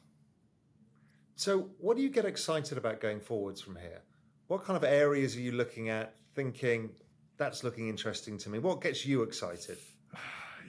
[1.37, 4.03] So, what do you get excited about going forwards from here?
[4.49, 6.91] What kind of areas are you looking at, thinking
[7.37, 8.59] that's looking interesting to me?
[8.59, 9.79] What gets you excited?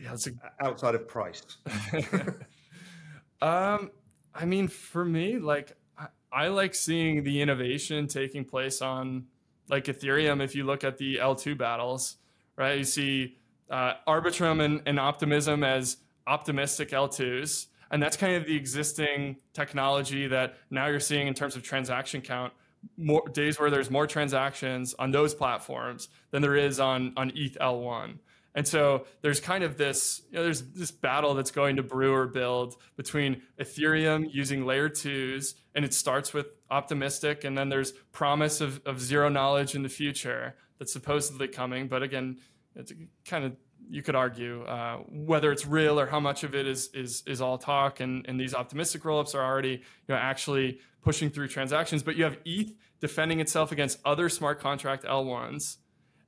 [0.02, 0.16] Yeah,
[0.62, 1.43] a- outside of price.
[3.41, 3.91] um,
[4.34, 9.26] I mean, for me, like I, I like seeing the innovation taking place on
[9.70, 10.41] like Ethereum.
[10.41, 12.18] If you look at the L2 battles,
[12.56, 13.38] right, you see
[13.70, 17.68] uh, Arbitrum and, and Optimism as optimistic L2s.
[17.89, 22.22] And that's kind of the existing technology that now you're seeing in terms of transaction
[22.22, 22.54] count.
[22.98, 27.58] More days where there's more transactions on those platforms than there is on on ETH
[27.60, 28.20] L1.
[28.58, 32.12] And so there's kind of this, you know, there's this battle that's going to brew
[32.12, 37.91] or build between Ethereum using layer twos, and it starts with optimistic, and then there's
[38.12, 41.88] promise of, of zero knowledge in the future that's supposedly coming.
[41.88, 42.39] But again,
[42.76, 42.91] it's
[43.26, 43.55] kind of
[43.91, 47.41] you could argue uh, whether it's real or how much of it is is is
[47.41, 52.01] all talk, and and these optimistic rollups are already you know actually pushing through transactions.
[52.01, 55.78] But you have ETH defending itself against other smart contract L1s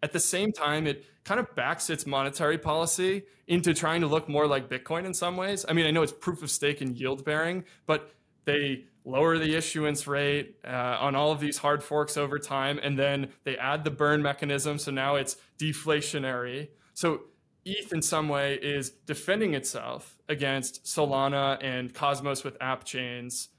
[0.01, 4.29] at the same time, it kind of backs its monetary policy into trying to look
[4.29, 5.65] more like Bitcoin in some ways.
[5.67, 8.13] I mean, I know it's proof of stake and yield bearing, but
[8.45, 12.97] they lower the issuance rate uh, on all of these hard forks over time, and
[12.97, 14.77] then they add the burn mechanism.
[14.77, 16.69] So now it's deflationary.
[16.93, 17.21] So
[17.65, 23.49] ETH in some way is defending itself against Solana and Cosmos with app chains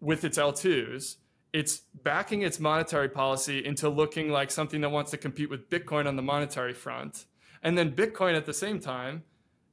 [0.00, 1.16] with its L2s
[1.54, 6.08] it's backing its monetary policy into looking like something that wants to compete with Bitcoin
[6.08, 7.26] on the monetary front.
[7.62, 9.22] And then Bitcoin at the same time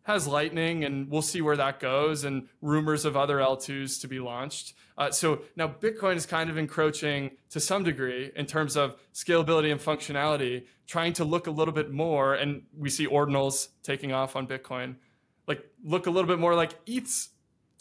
[0.03, 4.19] has Lightning, and we'll see where that goes, and rumors of other L2s to be
[4.19, 4.73] launched.
[4.95, 9.71] Uh, so now Bitcoin is kind of encroaching to some degree in terms of scalability
[9.71, 14.35] and functionality, trying to look a little bit more, and we see ordinals taking off
[14.35, 14.97] on Bitcoin,
[15.47, 17.29] like look a little bit more like ETH's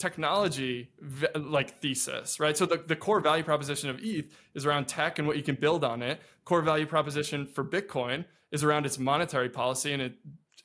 [0.01, 0.89] technology
[1.35, 2.57] like thesis, right?
[2.57, 5.55] So the, the core value proposition of ETH is around tech and what you can
[5.55, 6.19] build on it.
[6.43, 10.13] Core value proposition for Bitcoin is around its monetary policy and it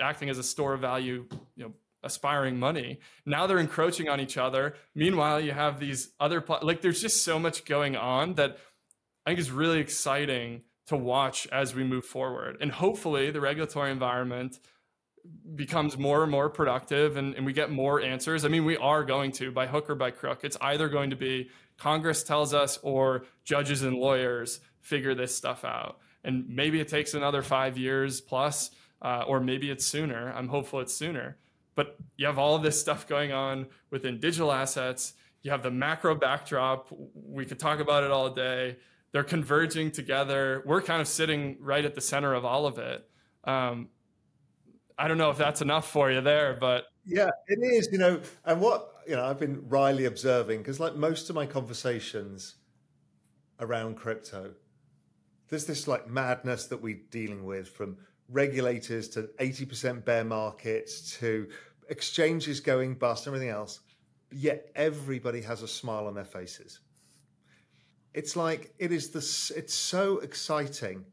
[0.00, 1.26] acting as a store of value,
[1.56, 1.72] you know,
[2.02, 2.98] aspiring money.
[3.24, 4.74] Now they're encroaching on each other.
[4.94, 8.58] Meanwhile, you have these other like there's just so much going on that
[9.24, 12.58] I think is really exciting to watch as we move forward.
[12.60, 14.58] And hopefully the regulatory environment
[15.54, 18.44] becomes more and more productive and, and we get more answers.
[18.44, 21.16] I mean, we are going to, by hook or by crook, it's either going to
[21.16, 25.98] be Congress tells us or judges and lawyers figure this stuff out.
[26.24, 28.70] And maybe it takes another five years plus,
[29.02, 30.32] uh, or maybe it's sooner.
[30.32, 31.36] I'm hopeful it's sooner.
[31.74, 35.14] But you have all of this stuff going on within digital assets.
[35.42, 36.88] You have the macro backdrop.
[37.14, 38.78] We could talk about it all day.
[39.12, 40.62] They're converging together.
[40.66, 43.08] We're kind of sitting right at the center of all of it.
[43.44, 43.88] Um,
[44.98, 47.88] I don't know if that's enough for you there, but yeah, it is.
[47.92, 51.46] You know, and what you know, I've been wryly observing because, like most of my
[51.46, 52.56] conversations
[53.60, 54.52] around crypto,
[55.48, 57.96] there's this like madness that we're dealing with from
[58.28, 61.48] regulators to 80% bear markets to
[61.88, 63.80] exchanges going bust, and everything else.
[64.32, 66.80] Yet everybody has a smile on their faces.
[68.12, 69.18] It's like it is the.
[69.56, 71.04] It's so exciting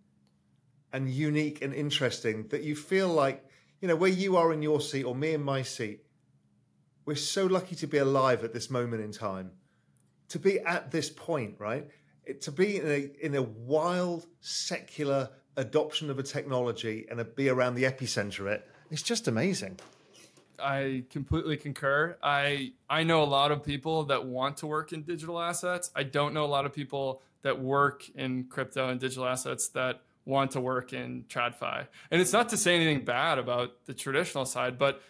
[0.93, 3.43] and unique and interesting that you feel like
[3.83, 6.05] you know, where you are in your seat or me in my seat,
[7.03, 9.51] we're so lucky to be alive at this moment in time,
[10.29, 11.89] to be at this point, right?
[12.23, 17.25] It, to be in a, in a wild secular adoption of a technology and a,
[17.25, 19.77] be around the epicenter of it, it's just amazing.
[20.57, 22.17] I completely concur.
[22.23, 25.91] I I know a lot of people that want to work in digital assets.
[25.93, 30.03] I don't know a lot of people that work in crypto and digital assets that
[30.25, 31.87] want to work in TradFi.
[32.11, 35.01] And it's not to say anything bad about the traditional side, but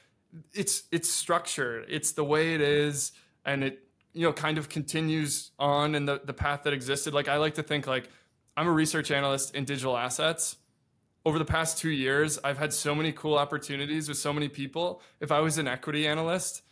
[0.53, 1.85] it's it's structured.
[1.89, 3.11] It's the way it is,
[3.45, 7.13] and it you know kind of continues on in the, the path that existed.
[7.13, 8.09] Like I like to think like
[8.57, 10.57] I'm a research analyst in digital assets.
[11.25, 15.01] Over the past two years, I've had so many cool opportunities with so many people.
[15.21, 16.63] If I was an equity analyst,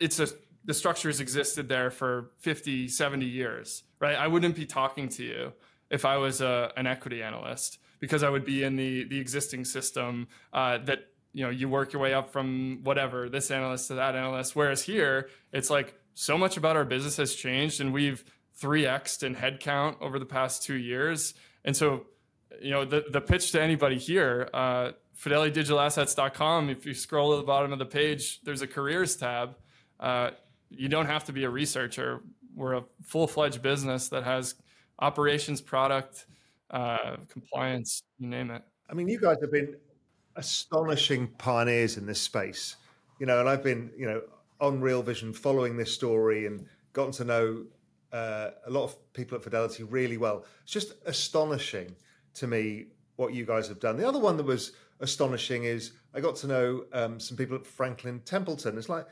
[0.00, 0.28] it's a
[0.64, 4.16] the structure has existed there for 50, 70 years, right?
[4.16, 5.52] I wouldn't be talking to you
[5.92, 9.64] if I was a, an equity analyst because I would be in the the existing
[9.64, 13.94] system uh, that you know you work your way up from whatever this analyst to
[13.94, 14.56] that analyst.
[14.56, 18.24] Whereas here, it's like so much about our business has changed, and we've
[18.60, 21.34] 3xed in headcount over the past two years.
[21.64, 22.06] And so,
[22.60, 27.46] you know, the the pitch to anybody here uh, fidelitydigitalassets.com, if you scroll to the
[27.46, 29.56] bottom of the page, there's a careers tab.
[30.00, 30.30] Uh,
[30.70, 32.22] you don't have to be a researcher.
[32.54, 34.56] We're a full fledged business that has
[35.02, 36.26] operations, product,
[36.70, 38.62] uh, compliance, you name it.
[38.88, 39.76] I mean, you guys have been
[40.36, 42.76] astonishing pioneers in this space,
[43.18, 44.22] you know, and I've been, you know,
[44.60, 47.64] on Real Vision following this story and gotten to know
[48.12, 50.44] uh, a lot of people at Fidelity really well.
[50.62, 51.96] It's just astonishing
[52.34, 52.86] to me
[53.16, 53.96] what you guys have done.
[53.96, 57.66] The other one that was astonishing is I got to know um, some people at
[57.66, 58.78] Franklin Templeton.
[58.78, 59.06] It's like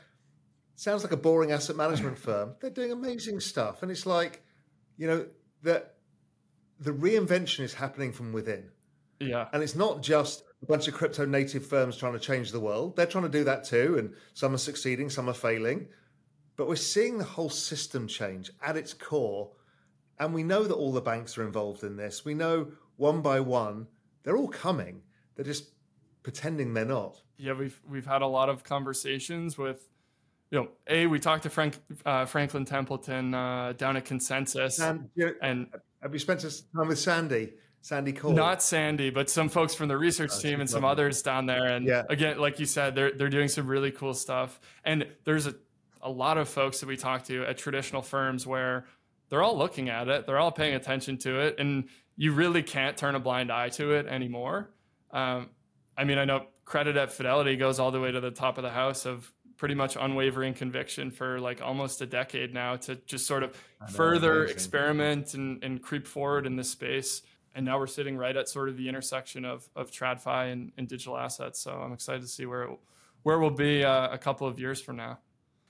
[0.75, 2.55] sounds like a boring asset management firm.
[2.61, 4.43] They're doing amazing stuff, and it's like
[4.97, 5.25] you know
[5.63, 5.95] that
[6.79, 8.69] the reinvention is happening from within.
[9.19, 12.59] Yeah, and it's not just a bunch of crypto native firms trying to change the
[12.59, 12.95] world.
[12.95, 15.87] They're trying to do that too, and some are succeeding, some are failing.
[16.55, 19.51] But we're seeing the whole system change at its core.
[20.19, 22.23] And we know that all the banks are involved in this.
[22.23, 23.87] We know one by one,
[24.23, 25.01] they're all coming.
[25.35, 25.71] They're just
[26.21, 27.21] pretending they're not.
[27.37, 29.87] Yeah, we've we've had a lot of conversations with,
[30.51, 35.09] you know, a we talked to Frank uh, Franklin Templeton uh, down at Consensus, and,
[35.41, 35.67] and
[36.01, 37.53] have you spent some time with Sandy?
[37.81, 38.33] Sandy Kaul.
[38.33, 41.65] Not Sandy, but some folks from the research oh, team and some others down there.
[41.65, 42.03] And yeah.
[42.09, 44.59] again, like you said, they're they're doing some really cool stuff.
[44.83, 45.55] And there's a,
[46.01, 48.85] a lot of folks that we talk to at traditional firms where
[49.29, 51.85] they're all looking at it, they're all paying attention to it, and
[52.17, 54.69] you really can't turn a blind eye to it anymore.
[55.11, 55.49] Um,
[55.97, 58.63] I mean, I know credit at Fidelity goes all the way to the top of
[58.63, 59.31] the house of
[59.61, 63.55] pretty much unwavering conviction for like almost a decade now to just sort of
[63.91, 67.21] further experiment and, and creep forward in this space
[67.53, 70.87] and now we're sitting right at sort of the intersection of of TradFi and, and
[70.87, 71.59] digital assets.
[71.59, 72.79] So I'm excited to see where it,
[73.21, 75.19] where we'll be uh, a couple of years from now.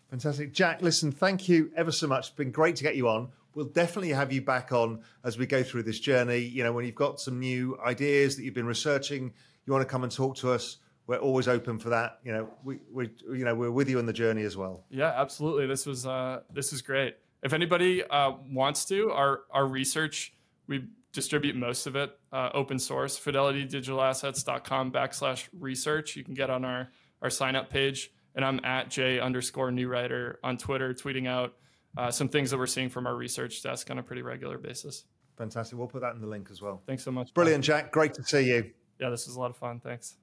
[0.10, 0.82] Fantastic, Jack.
[0.82, 2.28] Listen, thank you ever so much.
[2.28, 3.28] It's been great to get you on.
[3.56, 6.38] We'll definitely have you back on as we go through this journey.
[6.38, 9.34] You know, when you've got some new ideas that you've been researching,
[9.66, 10.78] you want to come and talk to us.
[11.08, 12.20] We're always open for that.
[12.24, 14.86] You know, we, we you know we're with you in the journey as well.
[14.90, 15.68] Yeah, absolutely.
[15.68, 17.18] This was uh, this is great.
[17.44, 20.34] If anybody uh, wants to, our our research
[20.72, 26.64] we distribute most of it uh, open source fidelitydigitalassets.com backslash research you can get on
[26.64, 26.90] our
[27.22, 31.54] our sign up page and i'm at j underscore Neureuter on twitter tweeting out
[31.98, 35.04] uh, some things that we're seeing from our research desk on a pretty regular basis
[35.38, 38.14] fantastic we'll put that in the link as well thanks so much brilliant jack great
[38.14, 40.16] to see you yeah this was a lot of fun thanks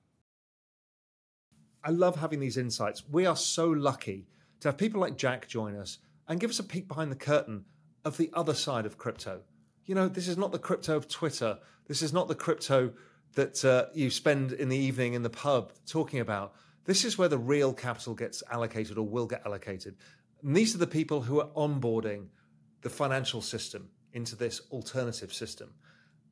[1.85, 4.27] i love having these insights we are so lucky
[4.61, 7.65] to have people like jack join us and give us a peek behind the curtain
[8.05, 9.41] of the other side of crypto
[9.89, 11.59] you know, this is not the crypto of Twitter.
[11.87, 12.93] This is not the crypto
[13.35, 16.53] that uh, you spend in the evening in the pub talking about.
[16.85, 19.97] This is where the real capital gets allocated or will get allocated.
[20.43, 22.27] And these are the people who are onboarding
[22.83, 25.73] the financial system into this alternative system.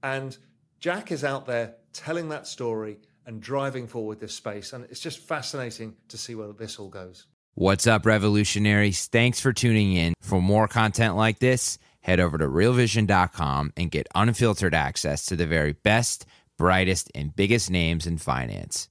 [0.03, 0.37] And
[0.79, 4.73] Jack is out there telling that story and driving forward this space.
[4.73, 7.27] And it's just fascinating to see where this all goes.
[7.55, 9.07] What's up, revolutionaries?
[9.07, 10.15] Thanks for tuning in.
[10.21, 15.47] For more content like this, head over to realvision.com and get unfiltered access to the
[15.47, 16.27] very best,
[16.59, 18.85] brightest, and biggest names in finance.